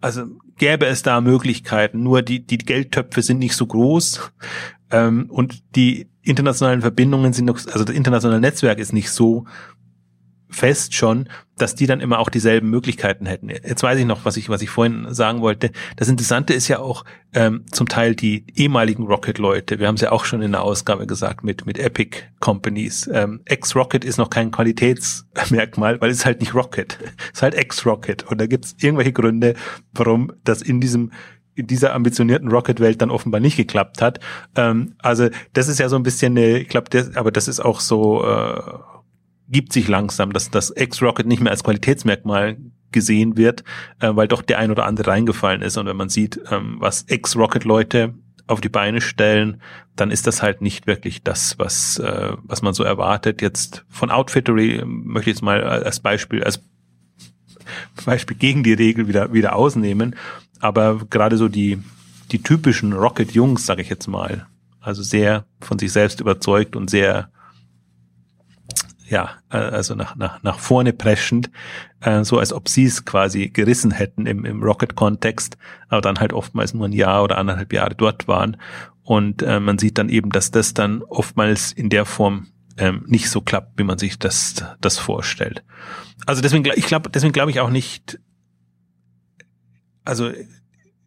[0.02, 0.24] also
[0.58, 4.32] gäbe es da Möglichkeiten, nur die, die Geldtöpfe sind nicht so groß
[4.90, 9.46] ähm, und die internationalen Verbindungen sind noch, also das internationale Netzwerk ist nicht so
[10.52, 11.28] fest schon,
[11.58, 13.50] dass die dann immer auch dieselben Möglichkeiten hätten.
[13.50, 15.72] Jetzt weiß ich noch, was ich, was ich vorhin sagen wollte.
[15.96, 19.80] Das Interessante ist ja auch ähm, zum Teil die ehemaligen Rocket-Leute.
[19.80, 23.10] Wir haben es ja auch schon in der Ausgabe gesagt mit, mit Epic Companies.
[23.14, 26.98] Ähm, Ex-Rocket ist noch kein Qualitätsmerkmal, weil es halt nicht Rocket.
[27.02, 28.24] es ist halt Ex-Rocket.
[28.24, 29.56] Und da gibt es irgendwelche Gründe,
[29.94, 31.12] warum das in diesem
[31.54, 34.20] in dieser ambitionierten Rocket-Welt dann offenbar nicht geklappt hat.
[34.56, 37.82] Ähm, also das ist ja so ein bisschen eine, ich glaube, aber das ist auch
[37.82, 38.62] so äh,
[39.52, 42.58] gibt sich langsam, dass das X-Rocket nicht mehr als Qualitätsmerkmal
[42.92, 43.64] gesehen wird,
[44.00, 45.78] äh, weil doch der ein oder andere reingefallen ist.
[45.78, 48.14] Und wenn man sieht, ähm, was X-Rocket-Leute
[48.48, 49.62] auf die Beine stellen,
[49.96, 53.42] dann ist das halt nicht wirklich das, was, äh, was man so erwartet.
[53.42, 56.62] Jetzt von Outfittery ähm, möchte ich jetzt mal als Beispiel, als
[58.06, 60.16] Beispiel gegen die Regel wieder, wieder ausnehmen.
[60.60, 61.82] Aber gerade so die,
[62.32, 64.48] die typischen Rocket-Jungs, sage ich jetzt mal,
[64.80, 67.30] also sehr von sich selbst überzeugt und sehr
[69.12, 71.52] ja, äh, also nach, nach, nach vorne preschend,
[72.00, 75.58] äh, so als ob sie es quasi gerissen hätten im, im Rocket-Kontext,
[75.90, 78.56] aber dann halt oftmals nur ein Jahr oder anderthalb Jahre dort waren.
[79.04, 82.48] Und äh, man sieht dann eben, dass das dann oftmals in der Form
[82.78, 85.64] ähm, nicht so klappt, wie man sich das, das vorstellt.
[86.26, 88.18] Also deswegen, ich glaube, deswegen glaube ich auch nicht,
[90.06, 90.32] also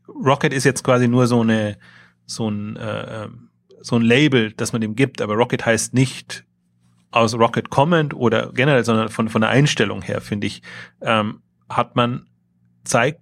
[0.07, 1.78] Rocket ist jetzt quasi nur so eine,
[2.26, 3.48] so ein, äh, ähm,
[3.80, 6.44] so ein Label, das man dem gibt, aber Rocket heißt nicht
[7.15, 10.62] aus Rocket Comment oder generell, sondern von, von der Einstellung her, finde ich,
[11.01, 12.27] ähm, hat man
[12.85, 13.21] zeigt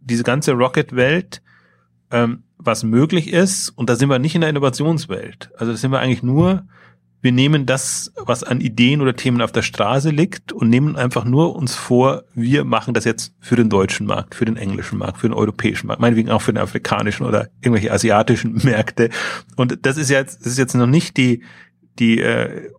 [0.00, 1.42] diese ganze Rocket-Welt,
[2.10, 5.50] ähm, was möglich ist, und da sind wir nicht in der Innovationswelt.
[5.56, 6.66] Also da sind wir eigentlich nur
[7.26, 11.24] wir nehmen das, was an Ideen oder Themen auf der Straße liegt und nehmen einfach
[11.24, 15.18] nur uns vor, wir machen das jetzt für den deutschen Markt, für den englischen Markt,
[15.18, 19.10] für den europäischen Markt, meinetwegen auch für den afrikanischen oder irgendwelche asiatischen Märkte.
[19.56, 21.42] Und das ist jetzt, das ist jetzt noch nicht die,
[21.98, 22.70] die äh,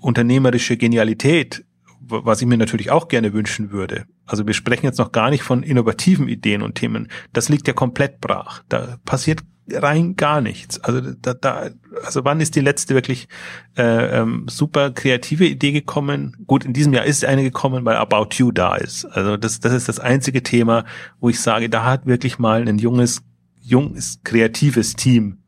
[0.00, 1.64] unternehmerische Genialität,
[2.00, 4.06] was ich mir natürlich auch gerne wünschen würde.
[4.26, 7.08] Also wir sprechen jetzt noch gar nicht von innovativen Ideen und Themen.
[7.32, 8.62] Das liegt ja komplett brach.
[8.68, 10.80] Da passiert rein gar nichts.
[10.80, 11.70] Also da, da
[12.04, 13.28] also wann ist die letzte wirklich
[13.76, 16.36] äh, ähm, super kreative Idee gekommen?
[16.46, 19.04] Gut, in diesem Jahr ist eine gekommen, weil About You da ist.
[19.04, 20.84] Also das, das ist das einzige Thema,
[21.20, 23.22] wo ich sage, da hat wirklich mal ein junges,
[23.60, 25.38] junges, kreatives Team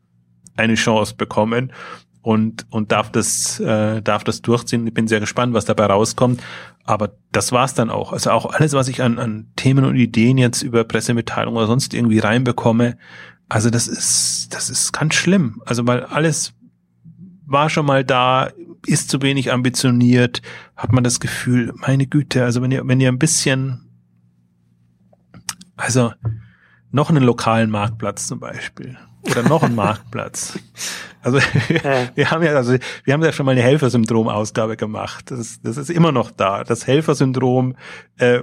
[0.55, 1.71] eine Chance bekommen
[2.21, 4.85] und und darf das äh, darf das durchziehen.
[4.87, 6.41] Ich bin sehr gespannt, was dabei rauskommt.
[6.83, 8.11] Aber das war's dann auch.
[8.11, 11.93] Also auch alles, was ich an, an Themen und Ideen jetzt über Pressemitteilungen oder sonst
[11.93, 12.97] irgendwie reinbekomme,
[13.49, 15.61] also das ist, das ist ganz schlimm.
[15.65, 16.53] Also weil alles
[17.45, 18.49] war schon mal da,
[18.85, 20.41] ist zu wenig ambitioniert,
[20.75, 23.89] hat man das Gefühl, meine Güte, also wenn ihr, wenn ihr ein bisschen,
[25.75, 26.13] also
[26.91, 30.57] noch einen lokalen Marktplatz zum Beispiel oder noch einen Marktplatz.
[31.21, 31.39] Also
[32.15, 35.31] wir haben ja, also wir haben ja schon mal eine Helfersyndrom-Ausgabe gemacht.
[35.31, 36.63] Das, das ist immer noch da.
[36.63, 37.75] Das Helfersyndrom
[38.17, 38.41] äh,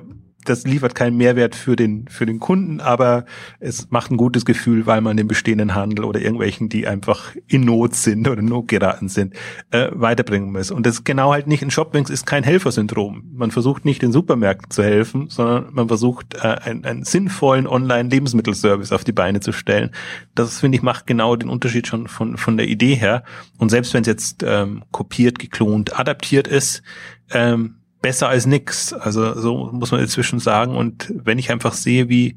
[0.49, 3.25] das liefert keinen Mehrwert für den, für den Kunden, aber
[3.61, 7.63] es macht ein gutes Gefühl, weil man den bestehenden Handel oder irgendwelchen, die einfach in
[7.63, 9.35] Not sind oder Not geraten sind,
[9.71, 10.71] äh, weiterbringen muss.
[10.71, 13.25] Und das genau halt nicht, ein Shopwings ist kein Helfersyndrom.
[13.33, 18.93] Man versucht nicht den Supermärkten zu helfen, sondern man versucht, äh, einen, einen sinnvollen Online-Lebensmittelservice
[18.93, 19.91] auf die Beine zu stellen.
[20.35, 23.25] Das, finde ich, macht genau den Unterschied schon von, von der Idee her.
[23.59, 26.83] Und selbst wenn es jetzt ähm, kopiert, geklont, adaptiert ist,
[27.31, 28.93] ähm, besser als nix.
[28.93, 30.77] Also so muss man inzwischen sagen.
[30.77, 32.37] Und wenn ich einfach sehe, wie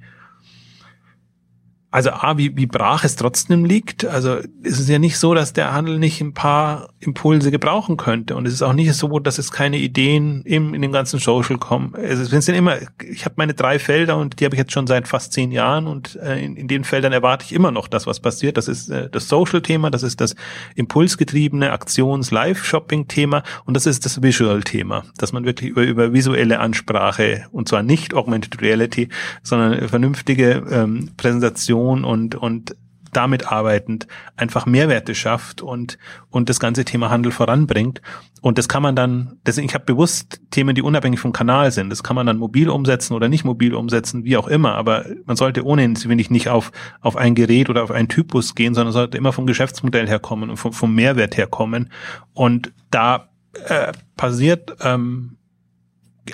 [1.91, 4.05] also A, wie, wie brach es trotzdem liegt.
[4.05, 8.37] Also es ist ja nicht so, dass der Handel nicht ein paar Impulse gebrauchen könnte.
[8.37, 11.57] Und es ist auch nicht so, dass es keine Ideen im, in dem ganzen Social
[11.57, 11.93] kommen.
[11.95, 14.87] Also es sind immer, ich habe meine drei Felder und die habe ich jetzt schon
[14.87, 18.07] seit fast zehn Jahren und äh, in, in den Feldern erwarte ich immer noch das,
[18.07, 18.55] was passiert.
[18.55, 20.35] Das ist äh, das Social-Thema, das ist das
[20.75, 27.67] impulsgetriebene Aktions-Live-Shopping-Thema und das ist das Visual-Thema, dass man wirklich über, über visuelle Ansprache und
[27.67, 29.09] zwar nicht Augmented Reality,
[29.43, 32.75] sondern vernünftige ähm, Präsentation Kommunikation und, und
[33.13, 34.07] damit arbeitend
[34.37, 35.97] einfach Mehrwerte schafft und,
[36.29, 38.01] und das ganze Thema Handel voranbringt.
[38.41, 41.89] Und das kann man dann, deswegen, ich habe bewusst Themen, die unabhängig vom Kanal sind.
[41.89, 44.75] Das kann man dann mobil umsetzen oder nicht mobil umsetzen, wie auch immer.
[44.75, 46.71] Aber man sollte ohnehin, finde ich, nicht auf,
[47.01, 50.55] auf ein Gerät oder auf einen Typus gehen, sondern sollte immer vom Geschäftsmodell herkommen und
[50.55, 51.91] vom, vom Mehrwert herkommen.
[52.33, 53.27] Und da
[53.67, 55.35] äh, passiert ähm,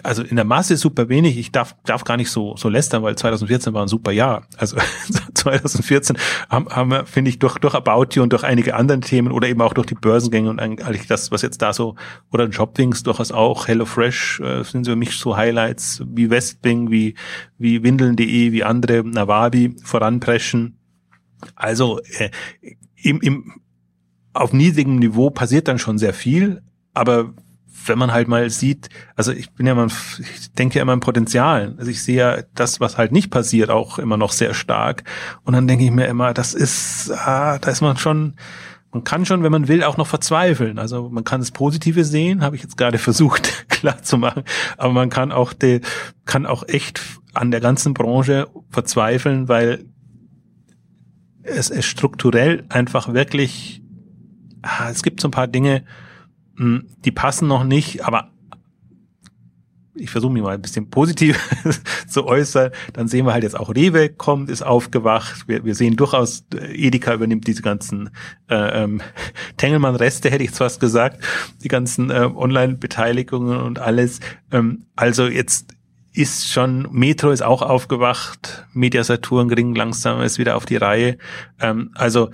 [0.04, 1.38] also in der Masse super wenig.
[1.38, 4.46] Ich darf, darf gar nicht so, so lästern, weil 2014 war ein super Jahr.
[4.58, 4.78] Also
[5.34, 6.18] 2014
[6.50, 9.48] haben, haben wir, finde ich, durch, durch About You und durch einige anderen Themen oder
[9.48, 11.96] eben auch durch die Börsengänge und eigentlich das, was jetzt da so,
[12.32, 17.16] oder Jobwings durchaus auch, HelloFresh äh, sind für mich so Highlights wie Westwing, wie,
[17.58, 20.78] wie Windeln.de, wie andere, Nawabi voranpreschen.
[21.56, 22.30] Also äh,
[22.96, 23.54] im, im,
[24.34, 26.62] auf niedrigem Niveau passiert dann schon sehr viel,
[26.94, 27.34] aber
[27.86, 29.88] wenn man halt mal sieht, also ich bin ja immer,
[30.19, 31.75] ich denke ja immer im Potenzial.
[31.78, 35.03] Also ich sehe ja das, was halt nicht passiert, auch immer noch sehr stark.
[35.43, 38.36] Und dann denke ich mir immer, das ist, ah, da ist man schon,
[38.91, 40.80] man kann schon, wenn man will, auch noch verzweifeln.
[40.80, 44.43] Also man kann das Positive sehen, habe ich jetzt gerade versucht klar zu machen,
[44.78, 45.82] aber man kann auch die,
[46.25, 47.01] kann auch echt
[47.34, 49.86] an der ganzen Branche verzweifeln, weil
[51.43, 53.82] es, es strukturell einfach wirklich,
[54.61, 55.84] ah, es gibt so ein paar Dinge,
[56.58, 58.32] die passen noch nicht, aber
[59.99, 61.39] ich versuche mich mal ein bisschen positiv
[62.08, 65.47] zu äußern, dann sehen wir halt jetzt auch Rewe kommt, ist aufgewacht.
[65.47, 68.10] Wir, wir sehen durchaus, äh, Edeka übernimmt diese ganzen
[68.49, 69.01] äh, ähm,
[69.58, 71.24] Tengelmann-Reste, hätte ich jetzt fast gesagt,
[71.64, 74.20] die ganzen äh, Online-Beteiligungen und alles.
[74.51, 75.74] Ähm, also jetzt
[76.14, 81.18] ist schon, Metro ist auch aufgewacht, Mediasaturn Ring langsam ist wieder auf die Reihe.
[81.60, 82.30] Ähm, also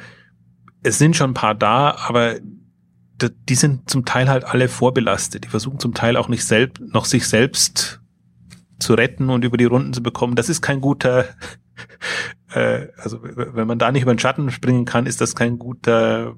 [0.84, 2.36] es sind schon ein paar da, aber
[3.22, 5.46] die sind zum Teil halt alle vorbelastet.
[5.46, 8.02] Die versuchen zum Teil auch nicht selbst, noch sich selbst
[8.80, 10.36] zu retten und über die Runden zu bekommen.
[10.36, 11.26] Das ist kein guter,
[12.54, 16.36] äh, also wenn man da nicht über den Schatten springen kann, ist das kein guter,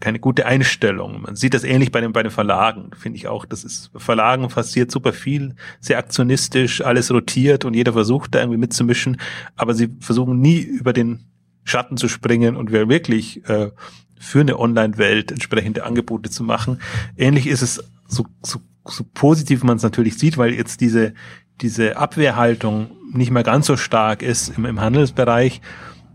[0.00, 1.22] keine gute Einstellung.
[1.22, 3.44] Man sieht das ähnlich bei den, bei den Verlagen, finde ich auch.
[3.44, 8.58] Das ist, Verlagen passiert super viel, sehr aktionistisch, alles rotiert und jeder versucht da irgendwie
[8.58, 9.20] mitzumischen,
[9.56, 11.26] aber sie versuchen nie über den
[11.64, 13.70] Schatten zu springen und wer wirklich äh,
[14.18, 16.80] für eine Online-Welt entsprechende Angebote zu machen.
[17.16, 21.14] Ähnlich ist es so, so, so positiv man es natürlich sieht, weil jetzt diese,
[21.60, 25.60] diese Abwehrhaltung nicht mehr ganz so stark ist im, im Handelsbereich,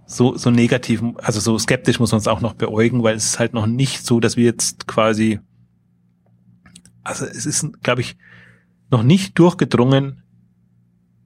[0.05, 3.39] so, so negativ, also so skeptisch muss man es auch noch beäugen, weil es ist
[3.39, 5.39] halt noch nicht so, dass wir jetzt quasi,
[7.03, 8.17] also es ist, glaube ich,
[8.89, 10.23] noch nicht durchgedrungen,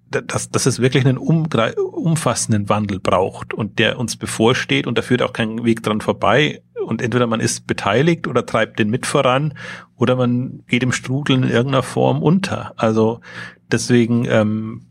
[0.10, 5.22] dass, dass es wirklich einen umfassenden Wandel braucht und der uns bevorsteht und da führt
[5.22, 6.62] auch kein Weg dran vorbei.
[6.86, 9.54] Und entweder man ist beteiligt oder treibt den mit voran
[9.96, 12.74] oder man geht im Strudel in irgendeiner Form unter.
[12.78, 13.22] Also
[13.72, 14.86] deswegen ähm,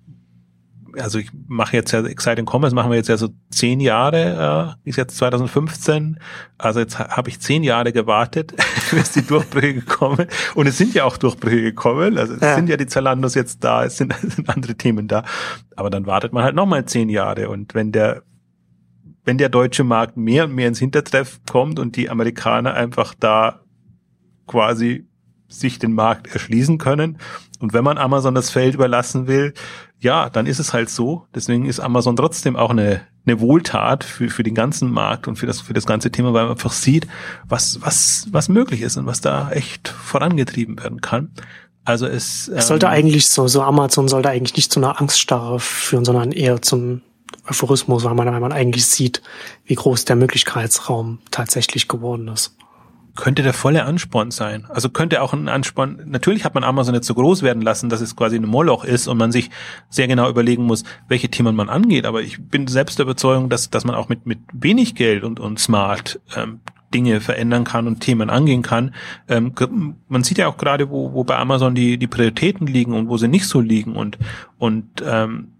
[1.00, 4.88] also ich mache jetzt ja Exciting Commerce, machen wir jetzt ja so zehn Jahre, äh,
[4.88, 6.18] ist jetzt 2015,
[6.58, 8.54] also jetzt habe ich zehn Jahre gewartet,
[8.90, 12.54] bis die Durchbrüche kommen und es sind ja auch Durchbrüche gekommen, also es ja.
[12.54, 15.24] sind ja die Zalandos jetzt da, es sind, es sind andere Themen da,
[15.76, 17.48] aber dann wartet man halt nochmal zehn Jahre.
[17.48, 18.22] Und wenn der
[19.24, 23.60] wenn der deutsche Markt mehr und mehr ins Hintertreff kommt und die Amerikaner einfach da
[24.46, 25.06] quasi
[25.48, 27.18] sich den Markt erschließen können.
[27.60, 29.54] Und wenn man Amazon das Feld überlassen will,
[29.98, 31.26] ja, dann ist es halt so.
[31.34, 35.46] Deswegen ist Amazon trotzdem auch eine, eine Wohltat für, für den ganzen Markt und für
[35.46, 37.06] das, für das ganze Thema, weil man einfach sieht,
[37.48, 41.30] was, was, was möglich ist und was da echt vorangetrieben werden kann.
[41.84, 45.60] Also es, ähm, es sollte eigentlich so, so Amazon sollte eigentlich nicht zu einer Angststarre
[45.60, 47.02] führen, sondern eher zum
[47.44, 49.22] Aphorismus, weil man, weil eigentlich sieht,
[49.64, 52.56] wie groß der Möglichkeitsraum tatsächlich geworden ist
[53.16, 54.66] könnte der volle Ansporn sein.
[54.68, 58.00] Also könnte auch ein Ansporn, natürlich hat man Amazon jetzt so groß werden lassen, dass
[58.00, 59.50] es quasi ein Moloch ist und man sich
[59.88, 62.06] sehr genau überlegen muss, welche Themen man angeht.
[62.06, 65.38] Aber ich bin selbst der Überzeugung, dass, dass man auch mit, mit wenig Geld und,
[65.38, 66.60] und smart ähm,
[66.92, 68.94] Dinge verändern kann und Themen angehen kann.
[69.28, 69.52] Ähm,
[70.08, 73.16] man sieht ja auch gerade, wo, wo bei Amazon die, die Prioritäten liegen und wo
[73.16, 74.18] sie nicht so liegen und,
[74.58, 75.53] und ähm,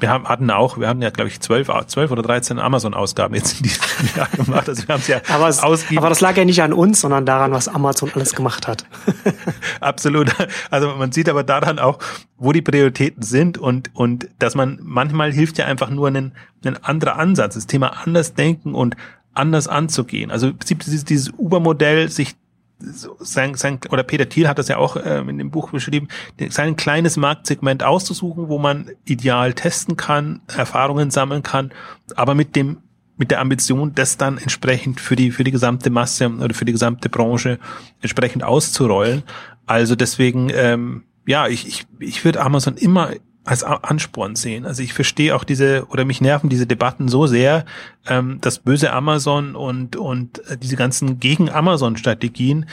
[0.00, 3.58] wir haben, hatten auch, wir hatten ja, glaube ich, zwölf, zwölf oder dreizehn Amazon-Ausgaben jetzt
[3.58, 3.82] in diesem
[4.16, 4.68] Jahr gemacht.
[4.68, 7.24] Also wir haben es ja aber, es, aber das lag ja nicht an uns, sondern
[7.24, 8.84] daran, was Amazon alles gemacht hat.
[9.80, 10.34] Absolut.
[10.70, 11.98] Also man sieht aber daran auch,
[12.36, 16.32] wo die Prioritäten sind und, und dass man manchmal hilft ja einfach nur ein,
[16.64, 18.96] ein anderer Ansatz, das Thema anders denken und
[19.34, 20.30] anders anzugehen.
[20.30, 22.34] Also im Prinzip dieses, dieses Uber-Modell, sich
[23.18, 26.08] sein, sein, oder Peter Thiel hat das ja auch ähm, in dem Buch beschrieben,
[26.48, 31.72] sein kleines Marktsegment auszusuchen, wo man ideal testen kann, Erfahrungen sammeln kann,
[32.16, 32.78] aber mit dem
[33.18, 36.72] mit der Ambition, das dann entsprechend für die für die gesamte Masse oder für die
[36.72, 37.58] gesamte Branche
[38.00, 39.22] entsprechend auszurollen.
[39.66, 43.10] Also deswegen, ähm, ja, ich, ich, ich würde Amazon immer
[43.44, 44.64] als Ansporn sehen.
[44.66, 47.64] Also ich verstehe auch diese oder mich nerven diese Debatten so sehr,
[48.06, 52.66] ähm, das böse Amazon und und äh, diese ganzen gegen Amazon Strategien,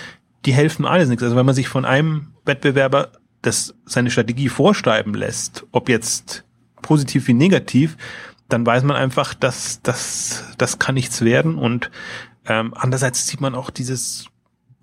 [0.45, 1.23] die helfen alles nichts.
[1.23, 3.11] Also wenn man sich von einem Wettbewerber
[3.41, 6.45] das seine Strategie vorschreiben lässt, ob jetzt
[6.81, 7.97] positiv wie negativ,
[8.47, 11.89] dann weiß man einfach, dass das das kann nichts werden und
[12.45, 14.27] ähm, andererseits sieht man auch dieses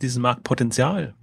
[0.03, 1.14] dieses Marktpotenzial.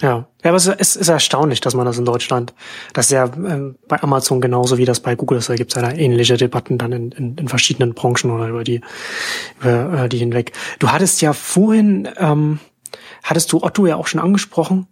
[0.00, 2.54] Ja, ja, aber es ist, ist erstaunlich, dass man das in Deutschland,
[2.94, 5.80] das ist ja äh, bei Amazon genauso wie das bei Google ist, da gibt es
[5.80, 8.80] ja ähnliche Debatten dann in, in, in verschiedenen Branchen oder über die,
[9.60, 10.52] über äh, die hinweg.
[10.78, 12.60] Du hattest ja vorhin, ähm,
[13.22, 14.86] hattest du Otto ja auch schon angesprochen.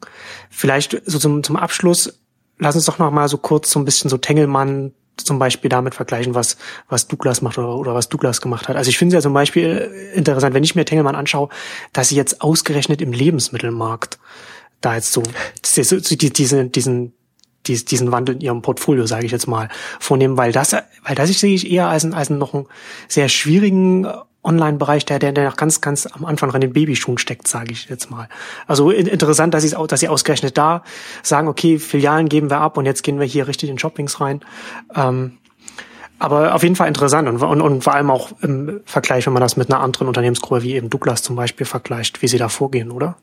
[0.51, 2.21] Vielleicht so zum, zum Abschluss,
[2.59, 5.95] lass uns doch noch mal so kurz so ein bisschen so Tengelmann zum Beispiel damit
[5.95, 8.77] vergleichen, was, was Douglas macht oder, oder was Douglas gemacht hat.
[8.77, 11.49] Also ich finde es ja zum Beispiel interessant, wenn ich mir Tengelmann anschaue,
[11.93, 14.19] dass sie jetzt ausgerechnet im Lebensmittelmarkt
[14.81, 15.23] da jetzt so
[15.63, 17.13] diesen, diesen,
[17.67, 19.69] diesen Wandel in ihrem Portfolio, sage ich jetzt mal,
[20.01, 22.67] vornehmen, weil das, weil das ich sehe ich eher als, als noch einen
[23.09, 24.07] sehr schwierigen
[24.43, 28.11] Online-Bereich, der, der, noch ganz, ganz am Anfang an den Babyschuhen steckt, sage ich jetzt
[28.11, 28.29] mal.
[28.67, 30.85] Also interessant, dass sie, dass sie ausgerechnet da
[31.23, 34.41] sagen, okay, Filialen geben wir ab und jetzt gehen wir hier richtig in Shoppings rein.
[34.95, 35.39] Ähm,
[36.21, 39.43] aber auf jeden Fall interessant und, und, und vor allem auch im Vergleich, wenn man
[39.43, 42.91] das mit einer anderen Unternehmensgruppe wie eben Douglas zum Beispiel vergleicht, wie sie da vorgehen,
[42.91, 43.17] oder?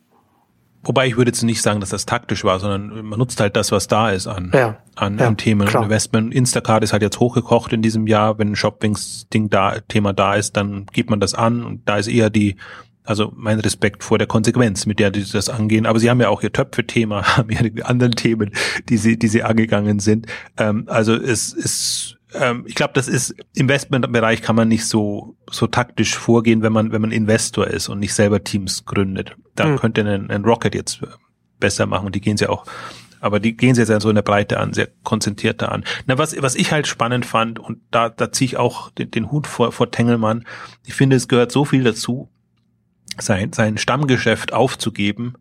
[0.86, 3.72] Wobei ich würde jetzt nicht sagen, dass das taktisch war, sondern man nutzt halt das,
[3.72, 5.68] was da ist an, ja, an, ja, an Themen.
[5.68, 5.84] Klar.
[5.84, 6.34] Investment.
[6.34, 8.38] Instacart ist halt jetzt hochgekocht in diesem Jahr.
[8.38, 12.08] Wenn ein Shoppings-Ding da, Thema da ist, dann geht man das an und da ist
[12.08, 12.56] eher die,
[13.04, 15.88] also mein Respekt vor der Konsequenz, mit der die das angehen.
[15.88, 18.52] Aber sie haben ja auch ihr Töpfe-Thema, haben ja die anderen Themen,
[18.88, 20.28] die sie, die sie angegangen sind.
[20.58, 25.66] Ähm, also es ist, ähm, ich glaube, das ist Investmentbereich kann man nicht so so
[25.68, 29.36] taktisch vorgehen, wenn man wenn man Investor ist und nicht selber Teams gründet.
[29.56, 29.78] Da mhm.
[29.78, 31.01] könnte ein, ein Rocket jetzt
[31.60, 32.66] besser machen und die gehen sie auch
[33.26, 35.84] aber die gehen sie jetzt so in der Breite an, sehr konzentrierter an.
[36.06, 39.32] Na, was, was ich halt spannend fand, und da, da ziehe ich auch den, den
[39.32, 40.45] Hut vor, vor Tengelmann,
[40.86, 42.30] ich finde, es gehört so viel dazu,
[43.18, 45.34] sein, sein Stammgeschäft aufzugeben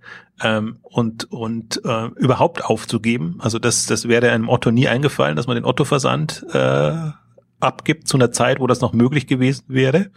[0.42, 3.36] ähm, und, und äh, überhaupt aufzugeben.
[3.40, 7.10] Also das, das wäre einem Otto nie eingefallen, dass man den Otto-Versand äh,
[7.64, 10.10] abgibt zu einer Zeit, wo das noch möglich gewesen wäre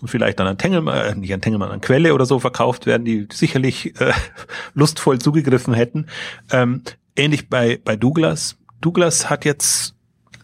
[0.00, 3.04] und vielleicht dann an Tengelmann, äh, nicht an Tengelmann, an Quelle oder so verkauft werden,
[3.04, 4.12] die sicherlich äh,
[4.74, 6.06] lustvoll zugegriffen hätten.
[6.50, 6.82] Ähm,
[7.14, 8.56] ähnlich bei, bei Douglas.
[8.80, 9.94] Douglas hat jetzt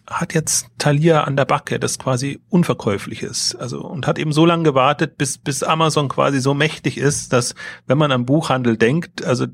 [0.05, 3.55] hat jetzt Thalia an der Backe, das quasi unverkäuflich ist.
[3.55, 7.55] Also und hat eben so lange gewartet, bis bis Amazon quasi so mächtig ist, dass
[7.87, 9.47] wenn man am Buchhandel denkt, also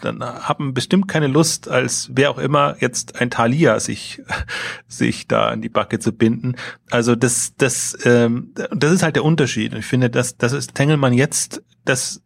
[0.00, 4.22] dann haben bestimmt keine Lust, als wer auch immer jetzt ein Thalia sich
[4.88, 6.56] sich da an die Backe zu binden.
[6.90, 9.74] Also das das ähm, das ist halt der Unterschied.
[9.74, 12.22] Ich finde, dass das ist Tengelmann jetzt das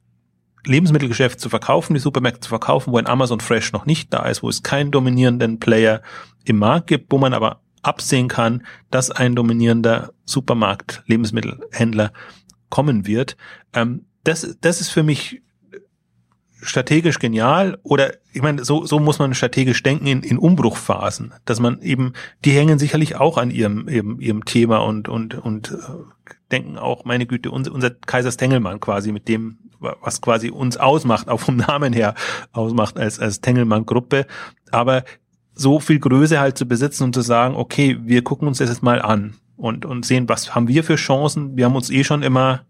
[0.65, 4.43] Lebensmittelgeschäft zu verkaufen, die Supermärkte zu verkaufen, wo ein Amazon Fresh noch nicht da ist,
[4.43, 6.03] wo es keinen dominierenden Player
[6.45, 12.13] im Markt gibt, wo man aber absehen kann, dass ein dominierender Supermarkt, Lebensmittelhändler
[12.71, 13.37] kommen wird.
[13.75, 15.43] Ähm, das, das ist für mich
[16.63, 21.61] strategisch genial oder ich meine, so, so muss man strategisch denken in, in Umbruchphasen, dass
[21.61, 26.33] man eben, die hängen sicherlich auch an ihrem, ihrem, ihrem Thema und, und, und äh,
[26.51, 31.29] denken auch, meine Güte, unser, unser Kaisers Tengelmann quasi mit dem, was quasi uns ausmacht,
[31.29, 32.15] auch vom Namen her
[32.53, 34.27] ausmacht als, als Tengelmann-Gruppe.
[34.71, 35.05] Aber
[35.55, 38.83] so viel Größe halt zu besitzen und zu sagen, okay, wir gucken uns das jetzt
[38.83, 41.57] mal an und, und sehen, was haben wir für Chancen.
[41.57, 42.65] Wir haben uns eh schon immer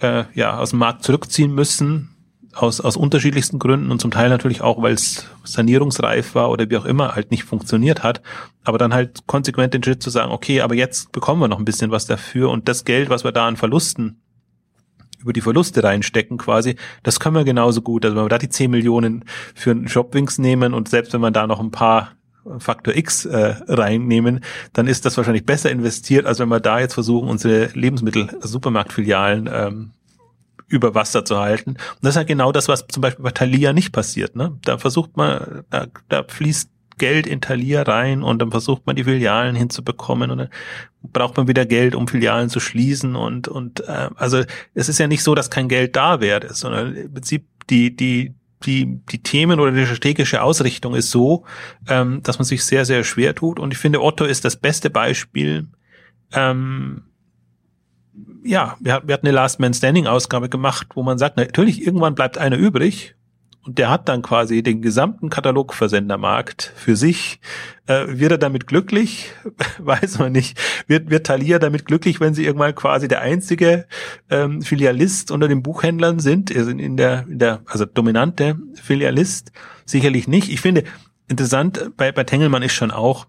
[0.00, 2.10] äh, ja, aus dem Markt zurückziehen müssen,
[2.54, 6.76] aus, aus unterschiedlichsten Gründen und zum Teil natürlich auch, weil es sanierungsreif war oder wie
[6.76, 8.22] auch immer halt nicht funktioniert hat.
[8.64, 11.64] Aber dann halt konsequent den Schritt zu sagen, okay, aber jetzt bekommen wir noch ein
[11.64, 14.20] bisschen was dafür und das Geld, was wir da an Verlusten
[15.20, 18.04] über die Verluste reinstecken quasi, das können wir genauso gut.
[18.04, 19.24] Also wenn wir da die 10 Millionen
[19.54, 22.12] für einen Shopwings nehmen und selbst wenn wir da noch ein paar
[22.58, 24.40] Faktor X äh, reinnehmen,
[24.72, 29.90] dann ist das wahrscheinlich besser investiert, als wenn wir da jetzt versuchen, unsere Lebensmittel-Supermarktfilialen ähm,
[30.68, 31.70] über Wasser zu halten.
[31.70, 34.36] Und das ist halt genau das, was zum Beispiel bei Thalia nicht passiert.
[34.36, 34.58] Ne?
[34.62, 39.04] Da versucht man, da, da fließt Geld in Thalia rein und dann versucht man die
[39.04, 40.48] Filialen hinzubekommen und dann
[41.02, 44.42] braucht man wieder Geld, um Filialen zu schließen und und äh, also
[44.74, 48.34] es ist ja nicht so, dass kein Geld da wäre, sondern im Prinzip die die
[48.66, 51.44] die die Themen oder die strategische Ausrichtung ist so,
[51.88, 54.90] ähm, dass man sich sehr sehr schwer tut und ich finde Otto ist das beste
[54.90, 55.68] Beispiel.
[56.32, 57.04] Ähm,
[58.48, 62.38] ja, wir, hatten eine Last Man Standing Ausgabe gemacht, wo man sagt, natürlich irgendwann bleibt
[62.38, 63.14] einer übrig
[63.62, 67.40] und der hat dann quasi den gesamten Katalogversendermarkt für sich.
[67.86, 69.32] Äh, wird er damit glücklich?
[69.78, 70.58] Weiß man nicht.
[70.86, 73.86] Wird, wird Thalia damit glücklich, wenn sie irgendwann quasi der einzige
[74.30, 76.54] ähm, Filialist unter den Buchhändlern sind?
[76.56, 79.52] Also in der, in der, also dominante Filialist?
[79.84, 80.50] Sicherlich nicht.
[80.50, 80.84] Ich finde,
[81.28, 83.26] interessant bei, bei Tengelmann ist schon auch,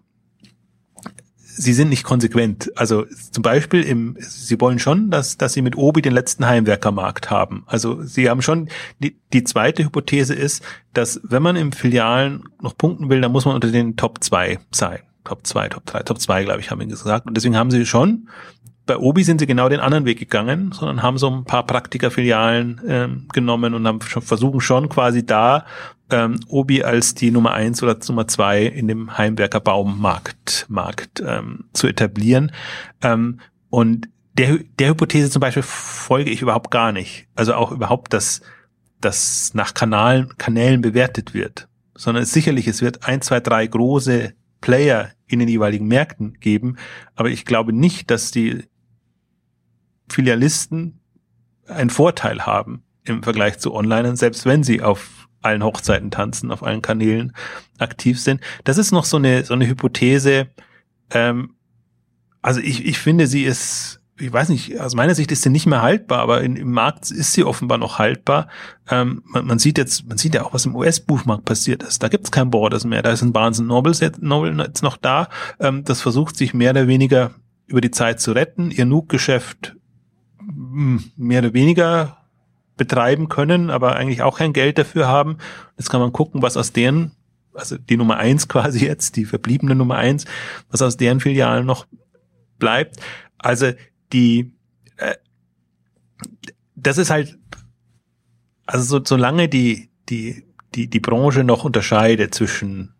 [1.60, 2.72] sie sind nicht konsequent.
[2.76, 7.30] Also zum Beispiel im, sie wollen schon, dass, dass sie mit Obi den letzten Heimwerkermarkt
[7.30, 7.64] haben.
[7.66, 10.62] Also sie haben schon, die, die zweite Hypothese ist,
[10.94, 14.58] dass wenn man im Filialen noch punkten will, dann muss man unter den Top 2
[14.70, 15.00] sein.
[15.24, 17.26] Top 2, Top 3, Top 2, glaube ich, haben wir gesagt.
[17.26, 18.28] Und deswegen haben sie schon
[18.90, 22.80] bei Obi sind sie genau den anderen Weg gegangen, sondern haben so ein paar Praktikerfilialen
[22.88, 25.64] ähm, genommen und haben schon, versuchen schon quasi da
[26.10, 31.86] ähm, Obi als die Nummer eins oder Nummer zwei in dem Heimwerkerbaummarkt Markt, ähm, zu
[31.86, 32.50] etablieren.
[33.00, 33.38] Ähm,
[33.68, 37.28] und der, der Hypothese zum Beispiel folge ich überhaupt gar nicht.
[37.36, 38.40] Also auch überhaupt, dass
[39.00, 44.32] das nach Kanalen, Kanälen bewertet wird, sondern es sicherlich, es wird ein, zwei, drei große
[44.60, 46.76] Player in den jeweiligen Märkten geben,
[47.14, 48.64] aber ich glaube nicht, dass die
[50.12, 51.00] Filialisten
[51.66, 56.62] einen Vorteil haben im Vergleich zu Online, selbst wenn sie auf allen Hochzeiten tanzen, auf
[56.62, 57.32] allen Kanälen
[57.78, 58.40] aktiv sind.
[58.64, 60.48] Das ist noch so eine, so eine Hypothese.
[61.10, 61.54] Ähm,
[62.42, 65.66] also ich, ich finde, sie ist, ich weiß nicht, aus meiner Sicht ist sie nicht
[65.66, 68.48] mehr haltbar, aber in, im Markt ist sie offenbar noch haltbar.
[68.90, 72.02] Ähm, man, man, sieht jetzt, man sieht ja auch, was im US-Buchmarkt passiert ist.
[72.02, 73.02] Da gibt es kein Borders mehr.
[73.02, 75.28] Da ist ein Barnes Noble jetzt, Noble jetzt noch da.
[75.58, 77.32] Ähm, das versucht sich mehr oder weniger
[77.66, 78.70] über die Zeit zu retten.
[78.70, 79.76] Ihr Nuke-Geschäft
[80.52, 82.18] mehr oder weniger
[82.76, 85.36] betreiben können, aber eigentlich auch kein Geld dafür haben.
[85.76, 87.12] Jetzt kann man gucken, was aus deren,
[87.52, 90.24] also die Nummer eins quasi jetzt, die verbliebene Nummer eins,
[90.70, 91.86] was aus deren Filialen noch
[92.58, 92.96] bleibt.
[93.38, 93.72] Also
[94.12, 94.52] die,
[94.96, 95.16] äh,
[96.74, 97.38] das ist halt,
[98.66, 100.44] also so, solange die, die,
[100.74, 102.94] die, die Branche noch unterscheidet zwischen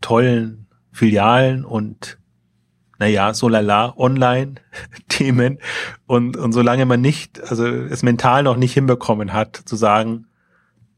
[0.00, 2.19] tollen Filialen und
[3.00, 5.58] naja, so lala, Online-Themen.
[6.06, 10.26] Und, und solange man nicht, also es mental noch nicht hinbekommen hat, zu sagen,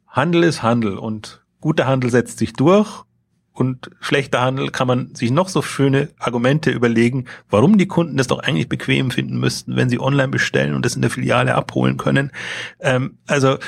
[0.09, 3.05] Handel ist Handel und guter Handel setzt sich durch
[3.53, 8.27] und schlechter Handel kann man sich noch so schöne Argumente überlegen, warum die Kunden das
[8.27, 11.99] doch eigentlich bequem finden müssten, wenn sie online bestellen und das in der Filiale abholen
[11.99, 12.33] können.
[12.81, 13.59] Ähm, also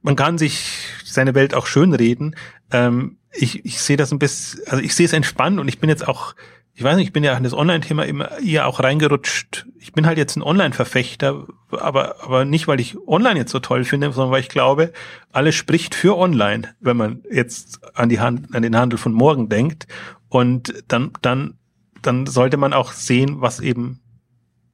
[0.00, 2.34] man kann sich seine Welt auch schön reden.
[2.72, 5.90] Ähm, ich, ich sehe das ein bisschen, also ich sehe es entspannt und ich bin
[5.90, 6.34] jetzt auch
[6.80, 9.66] ich weiß nicht, ich bin ja in das Online-Thema immer eher auch reingerutscht.
[9.78, 13.84] Ich bin halt jetzt ein Online-Verfechter, aber, aber nicht, weil ich Online jetzt so toll
[13.84, 14.90] finde, sondern weil ich glaube,
[15.30, 19.50] alles spricht für Online, wenn man jetzt an die Hand, an den Handel von morgen
[19.50, 19.88] denkt.
[20.30, 21.58] Und dann, dann,
[22.00, 24.00] dann sollte man auch sehen, was eben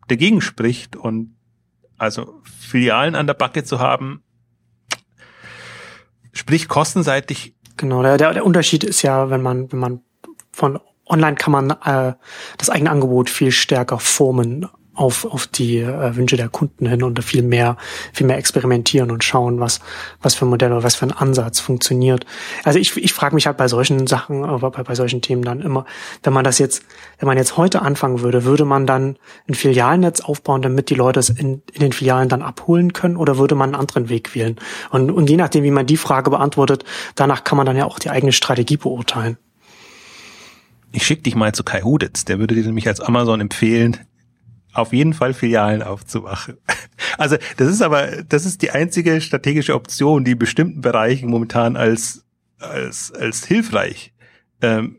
[0.07, 0.95] dagegen spricht.
[0.95, 1.35] Und
[1.99, 4.23] also Filialen an der Backe zu haben,
[6.33, 7.57] sprich kostenseitig.
[7.77, 10.03] Genau, der, der, der Unterschied ist ja, wenn man, wenn man
[10.53, 12.15] von online kann man äh,
[12.59, 17.23] das eigene Angebot viel stärker formen auf, auf die äh, Wünsche der Kunden hin und
[17.23, 17.77] viel mehr,
[18.13, 19.81] viel mehr experimentieren und schauen, was,
[20.23, 22.25] was für ein Modell oder was für ein Ansatz funktioniert.
[22.65, 25.61] Also ich, ich frage mich halt bei solchen Sachen, aber bei, bei solchen Themen dann
[25.61, 25.85] immer,
[26.23, 26.83] wenn man das jetzt,
[27.19, 29.17] wenn man jetzt heute anfangen würde, würde man dann
[29.49, 33.37] ein Filialnetz aufbauen, damit die Leute es in, in den Filialen dann abholen können oder
[33.37, 34.57] würde man einen anderen Weg wählen?
[34.91, 36.85] Und, und je nachdem, wie man die Frage beantwortet,
[37.15, 39.37] danach kann man dann ja auch die eigene Strategie beurteilen
[40.97, 43.99] ich schicke dich mal zu Kai Huditz, der würde dir nämlich als Amazon empfehlen,
[44.73, 46.57] auf jeden Fall Filialen aufzumachen.
[47.19, 51.77] Also das ist aber, das ist die einzige strategische Option, die in bestimmten Bereichen momentan
[51.77, 52.25] als,
[52.59, 54.13] als, als hilfreich
[54.61, 54.99] ähm,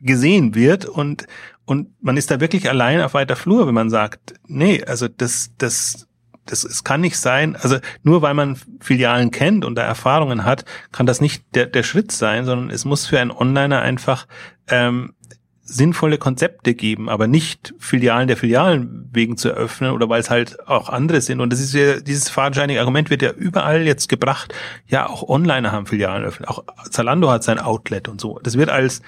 [0.00, 1.26] gesehen wird und,
[1.64, 5.50] und man ist da wirklich allein auf weiter Flur, wenn man sagt, nee, also das,
[5.58, 6.07] das
[6.50, 10.64] das, es kann nicht sein, also nur weil man Filialen kennt und da Erfahrungen hat,
[10.92, 14.26] kann das nicht der, der Schritt sein, sondern es muss für einen Onliner einfach
[14.68, 15.14] ähm,
[15.62, 20.66] sinnvolle Konzepte geben, aber nicht Filialen der Filialen wegen zu eröffnen oder weil es halt
[20.66, 21.40] auch andere sind.
[21.40, 24.54] Und das ist ja, dieses fadenscheinige Argument wird ja überall jetzt gebracht.
[24.86, 26.48] Ja, auch Onliner haben Filialen eröffnet.
[26.48, 28.40] Auch Zalando hat sein Outlet und so.
[28.42, 29.02] Das wird als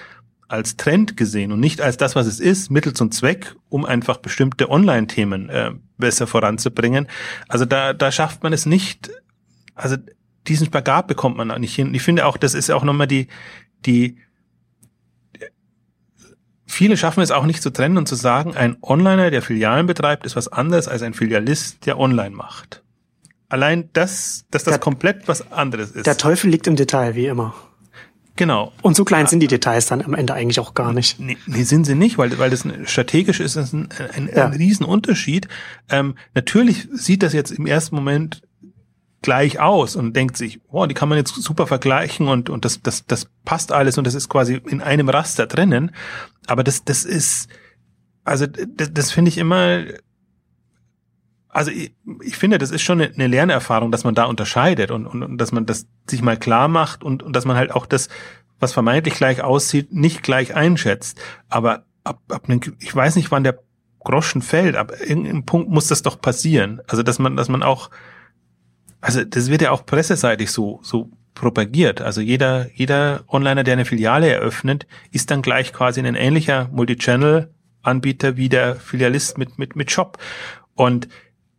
[0.51, 4.17] als Trend gesehen und nicht als das, was es ist, Mittel zum Zweck, um einfach
[4.17, 5.71] bestimmte Online-Themen äh,
[6.01, 7.07] besser voranzubringen.
[7.47, 9.09] Also da, da schafft man es nicht,
[9.75, 9.95] also
[10.47, 11.93] diesen Spagat bekommt man auch nicht hin.
[11.93, 13.27] Ich finde auch, das ist auch nochmal die,
[13.85, 14.17] die,
[16.65, 20.25] viele schaffen es auch nicht zu trennen und zu sagen, ein Onliner, der Filialen betreibt,
[20.25, 22.83] ist was anderes als ein Filialist, der online macht.
[23.49, 26.07] Allein das, dass das der, komplett was anderes ist.
[26.07, 27.53] Der Teufel liegt im Detail, wie immer.
[28.35, 28.71] Genau.
[28.81, 31.19] Und so klein sind die Details dann am Ende eigentlich auch gar nicht.
[31.19, 34.45] Nee, nee sind sie nicht, weil, weil das strategisch ist das ein, ein, ja.
[34.45, 35.47] ein Riesenunterschied.
[35.89, 38.41] Ähm, natürlich sieht das jetzt im ersten Moment
[39.21, 42.81] gleich aus und denkt sich, oh, die kann man jetzt super vergleichen und, und das,
[42.81, 45.91] das, das passt alles und das ist quasi in einem Raster drinnen.
[46.47, 47.47] Aber das, das ist,
[48.23, 49.83] also das, das finde ich immer,
[51.51, 51.93] also ich,
[52.23, 55.51] ich finde, das ist schon eine, Lernerfahrung, dass man da unterscheidet und, und, und dass
[55.51, 58.09] man das sich mal klar macht und, und dass man halt auch das,
[58.59, 61.19] was vermeintlich gleich aussieht, nicht gleich einschätzt.
[61.49, 63.59] Aber ab, ab einem, ich weiß nicht, wann der
[63.99, 66.81] Groschen fällt, aber irgendeinem Punkt muss das doch passieren.
[66.87, 67.89] Also dass man, dass man auch,
[68.99, 72.01] also das wird ja auch presseseitig so, so propagiert.
[72.01, 78.37] Also jeder, jeder Onliner, der eine Filiale eröffnet, ist dann gleich quasi ein ähnlicher Multichannel-Anbieter
[78.37, 80.17] wie der Filialist mit, mit, mit Shop.
[80.75, 81.07] Und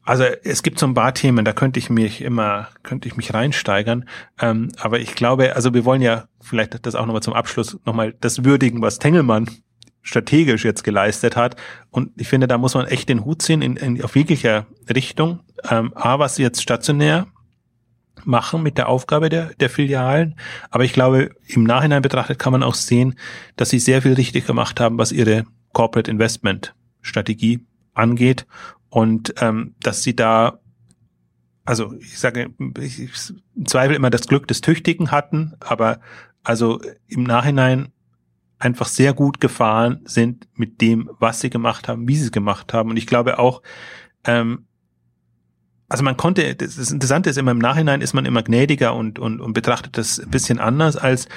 [0.05, 3.33] also es gibt so ein paar Themen, da könnte ich mich immer, könnte ich mich
[3.33, 4.09] reinsteigern.
[4.41, 8.15] Ähm, aber ich glaube, also wir wollen ja vielleicht das auch nochmal zum Abschluss nochmal
[8.21, 9.49] das würdigen, was Tengelmann
[10.03, 11.57] strategisch jetzt geleistet hat.
[11.91, 15.41] Und ich finde, da muss man echt den Hut ziehen in, in auf jeglicher Richtung.
[15.71, 17.29] Ähm, A, was sie jetzt stationär
[18.25, 20.35] machen mit der Aufgabe der, der Filialen.
[20.71, 23.15] Aber ich glaube, im Nachhinein betrachtet kann man auch sehen,
[23.57, 28.47] dass sie sehr viel richtig gemacht haben, was ihre Corporate Investment Strategie angeht
[28.93, 30.59] und ähm, dass sie da,
[31.65, 33.13] also ich sage, ich, ich
[33.65, 35.99] zweifle immer das Glück des Tüchtigen hatten, aber
[36.45, 36.79] also
[37.09, 37.89] im Nachhinein
[38.59, 42.75] einfach sehr gut gefahren sind mit dem, was sie gemacht haben, wie sie es gemacht
[42.75, 42.91] haben.
[42.91, 43.63] Und ich glaube auch,
[44.25, 44.67] ähm,
[45.89, 49.41] also man konnte, das Interessante ist immer im Nachhinein ist man immer gnädiger und, und,
[49.41, 51.29] und betrachtet das ein bisschen anders als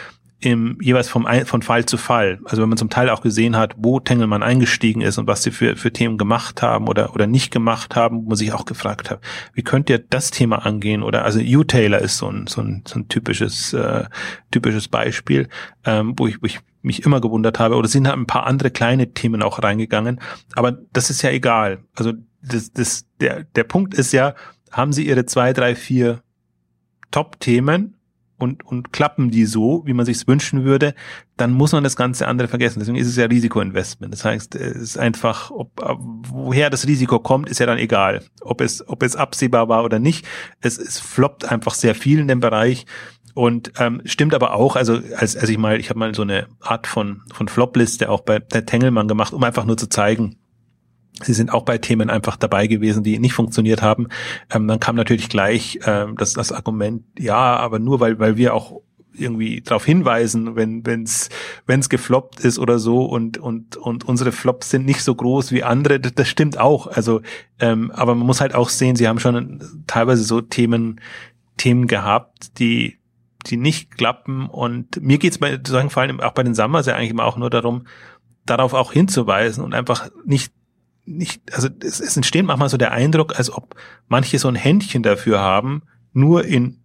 [0.45, 2.39] im, jeweils vom, von Fall zu Fall.
[2.45, 5.51] Also wenn man zum Teil auch gesehen hat, wo Tengelmann eingestiegen ist und was sie
[5.51, 9.09] für, für Themen gemacht haben oder, oder nicht gemacht haben, wo man sich auch gefragt
[9.09, 9.19] hat,
[9.53, 11.03] wie könnt ihr das Thema angehen?
[11.03, 14.05] Oder also U-Taylor ist so ein, so ein, so ein typisches, äh,
[14.51, 15.49] typisches Beispiel,
[15.83, 17.75] ähm, wo ich, wo ich mich immer gewundert habe.
[17.75, 20.21] Oder sind halt ein paar andere kleine Themen auch reingegangen.
[20.55, 21.79] Aber das ist ja egal.
[21.95, 24.35] Also das, das, der, der Punkt ist ja,
[24.71, 26.21] haben sie ihre zwei, drei, vier
[27.11, 27.94] Top-Themen
[28.37, 30.93] und, und klappen die so, wie man sich's wünschen würde,
[31.37, 32.79] dann muss man das ganze andere vergessen.
[32.79, 34.13] Deswegen ist es ja Risikoinvestment.
[34.13, 35.71] Das heißt, es ist einfach, ob,
[36.29, 38.23] woher das Risiko kommt, ist ja dann egal.
[38.41, 40.25] Ob es, ob es absehbar war oder nicht.
[40.61, 42.85] Es, es floppt einfach sehr viel in dem Bereich.
[43.33, 46.47] Und ähm, stimmt aber auch, also als, als ich mal, ich habe mal so eine
[46.61, 50.37] Art von, von Flop-Liste auch bei der Tengelmann gemacht, um einfach nur zu zeigen,
[51.21, 54.07] Sie sind auch bei Themen einfach dabei gewesen, die nicht funktioniert haben.
[54.53, 58.53] Ähm, dann kam natürlich gleich ähm, das, das Argument, ja, aber nur weil, weil wir
[58.53, 58.81] auch
[59.17, 61.29] irgendwie darauf hinweisen, wenn wenn's
[61.65, 65.63] wenn's gefloppt ist oder so und und und unsere Flops sind nicht so groß wie
[65.63, 65.99] andere.
[65.99, 66.87] Das, das stimmt auch.
[66.87, 67.21] Also,
[67.59, 71.01] ähm, aber man muss halt auch sehen, sie haben schon teilweise so Themen
[71.57, 72.97] Themen gehabt, die
[73.47, 74.47] die nicht klappen.
[74.47, 77.37] Und mir geht's bei sagen vor allem auch bei den Summers ja eigentlich immer auch
[77.37, 77.85] nur darum,
[78.45, 80.53] darauf auch hinzuweisen und einfach nicht
[81.05, 83.75] nicht, also es, es entsteht manchmal so der Eindruck, als ob
[84.07, 85.83] manche so ein Händchen dafür haben,
[86.13, 86.79] nur in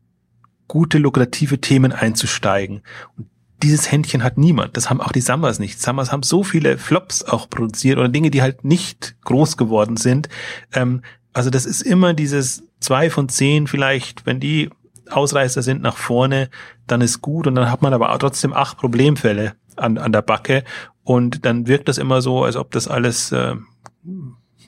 [0.69, 2.83] gute, lukrative Themen einzusteigen.
[3.17, 3.27] Und
[3.63, 4.77] dieses Händchen hat niemand.
[4.77, 5.81] Das haben auch die Summers nicht.
[5.81, 10.29] Summers haben so viele Flops auch produziert oder Dinge, die halt nicht groß geworden sind.
[10.73, 11.03] Ähm,
[11.33, 14.71] also das ist immer dieses zwei von zehn vielleicht, wenn die
[15.11, 16.51] Ausreißer sind nach vorne,
[16.87, 20.65] dann ist gut und dann hat man aber trotzdem acht Problemfälle an, an der Backe
[21.05, 23.57] und dann wirkt das immer so, als ob das alles äh,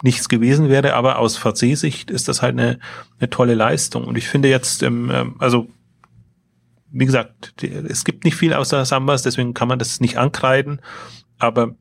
[0.02, 2.78] nichts gewesen wäre, aber aus VC-Sicht ist das halt eine,
[3.18, 4.04] eine tolle Leistung.
[4.04, 5.68] Und ich finde jetzt, ähm, also
[6.90, 10.80] wie gesagt, es gibt nicht viel außer Sambas, deswegen kann man das nicht ankreiden.
[11.38, 11.74] Aber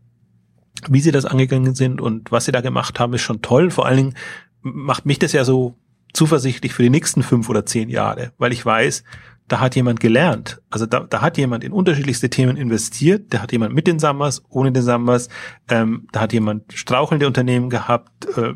[0.88, 3.72] wie sie das angegangen sind und was sie da gemacht haben, ist schon toll.
[3.72, 4.14] Vor allen Dingen
[4.62, 5.76] macht mich das ja so
[6.14, 9.04] zuversichtlich für die nächsten fünf oder zehn Jahre, weil ich weiß,
[9.52, 10.62] da hat jemand gelernt.
[10.70, 14.44] Also da, da hat jemand in unterschiedlichste Themen investiert, da hat jemand mit den Sammers,
[14.48, 15.28] ohne den Sammers,
[15.70, 18.54] ähm, da hat jemand strauchelnde Unternehmen gehabt, äh,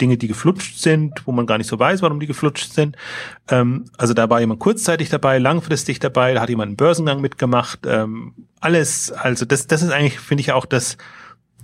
[0.00, 2.96] Dinge, die geflutscht sind, wo man gar nicht so weiß, warum die geflutscht sind.
[3.48, 7.80] Ähm, also da war jemand kurzzeitig dabei, langfristig dabei, da hat jemand einen Börsengang mitgemacht.
[7.84, 10.96] Ähm, alles, also das, das ist eigentlich, finde ich auch das,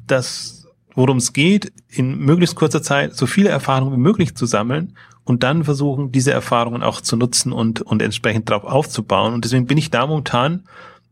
[0.09, 0.67] das,
[0.97, 5.43] worum es geht, in möglichst kurzer Zeit so viele Erfahrungen wie möglich zu sammeln und
[5.43, 9.35] dann versuchen, diese Erfahrungen auch zu nutzen und, und entsprechend drauf aufzubauen.
[9.35, 10.65] Und deswegen bin ich da momentan,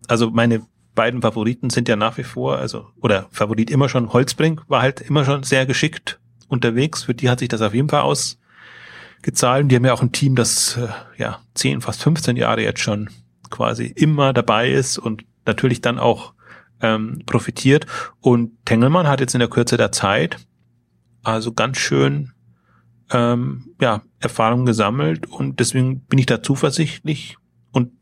[0.08, 0.62] also meine
[0.94, 5.00] beiden Favoriten sind ja nach wie vor, also, oder Favorit immer schon, Holzbrink war halt
[5.00, 7.04] immer schon sehr geschickt unterwegs.
[7.04, 9.70] Für die hat sich das auf jeden Fall ausgezahlt.
[9.70, 13.08] Die haben ja auch ein Team, das, äh, ja, 10, fast 15 Jahre jetzt schon
[13.48, 16.34] quasi immer dabei ist und natürlich dann auch
[16.80, 17.86] ähm, profitiert.
[18.20, 20.38] Und Tengelmann hat jetzt in der Kürze der Zeit
[21.22, 22.32] also ganz schön
[23.10, 27.36] ähm, ja, Erfahrung gesammelt und deswegen bin ich da zuversichtlich
[27.72, 27.92] und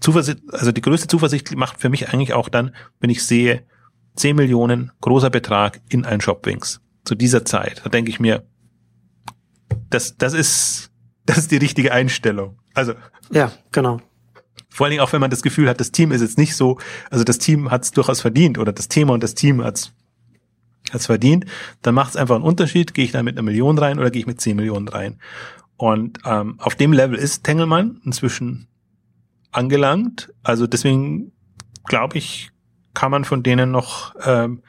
[0.00, 3.64] Zuversicht, also die größte Zuversicht macht für mich eigentlich auch dann, wenn ich sehe,
[4.16, 7.82] 10 Millionen, großer Betrag in ein Shopwings zu dieser Zeit.
[7.84, 8.46] Da denke ich mir,
[9.90, 10.90] das, das ist,
[11.26, 12.58] das ist die richtige Einstellung.
[12.74, 12.94] Also.
[13.30, 14.00] Ja, genau.
[14.68, 16.78] Vor allen Dingen auch, wenn man das Gefühl hat, das Team ist jetzt nicht so,
[17.10, 19.92] also das Team hat es durchaus verdient oder das Thema und das Team hat es
[20.92, 21.46] hat's verdient,
[21.82, 24.20] dann macht es einfach einen Unterschied, gehe ich da mit einer Million rein oder gehe
[24.20, 25.18] ich mit 10 Millionen rein.
[25.76, 28.68] Und ähm, auf dem Level ist Tengelmann inzwischen
[29.50, 30.32] angelangt.
[30.42, 31.32] Also deswegen
[31.84, 32.50] glaube ich,
[32.92, 34.62] kann man von denen noch ähm,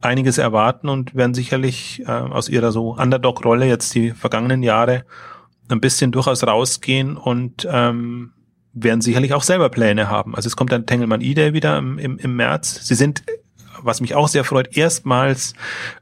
[0.00, 5.04] einiges erwarten und werden sicherlich äh, aus ihrer so Underdog-Rolle jetzt die vergangenen Jahre
[5.68, 8.32] ein bisschen durchaus rausgehen und ähm,
[8.72, 10.34] werden sicherlich auch selber Pläne haben.
[10.34, 12.86] Also es kommt dann Tengelmann E-Day wieder im, im, im März.
[12.86, 13.22] Sie sind
[13.82, 15.54] was mich auch sehr freut, erstmals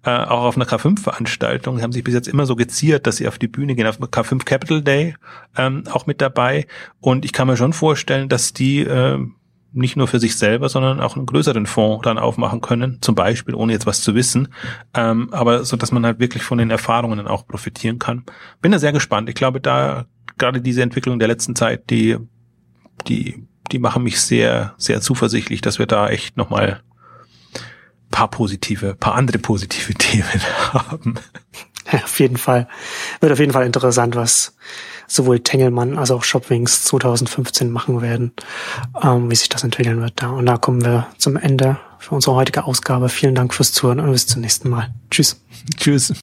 [0.05, 1.77] äh, auch auf einer K5-Veranstaltung.
[1.77, 3.99] Sie haben sich bis jetzt immer so geziert, dass sie auf die Bühne gehen, auf
[3.99, 5.15] K5 Capital Day
[5.57, 6.67] ähm, auch mit dabei.
[7.01, 9.19] Und ich kann mir schon vorstellen, dass die äh,
[9.73, 13.55] nicht nur für sich selber, sondern auch einen größeren Fonds dann aufmachen können, zum Beispiel,
[13.55, 14.49] ohne jetzt was zu wissen,
[14.95, 18.25] ähm, aber so, dass man halt wirklich von den Erfahrungen dann auch profitieren kann.
[18.61, 19.29] Bin da sehr gespannt.
[19.29, 20.07] Ich glaube, da
[20.39, 22.17] gerade diese Entwicklung der letzten Zeit, die,
[23.07, 26.83] die, die machen mich sehr, sehr zuversichtlich, dass wir da echt nochmal
[28.11, 30.43] paar positive, paar andere positive Themen
[30.73, 31.15] haben.
[31.91, 32.69] Ja, auf jeden Fall.
[33.21, 34.55] Wird auf jeden Fall interessant, was
[35.07, 38.33] sowohl Tengelmann als auch Shopwings 2015 machen werden,
[39.03, 40.29] ähm, wie sich das entwickeln wird da.
[40.29, 43.09] Und da kommen wir zum Ende für unsere heutige Ausgabe.
[43.09, 44.93] Vielen Dank fürs Zuhören und bis zum nächsten Mal.
[45.11, 45.41] Tschüss.
[45.77, 46.13] Tschüss.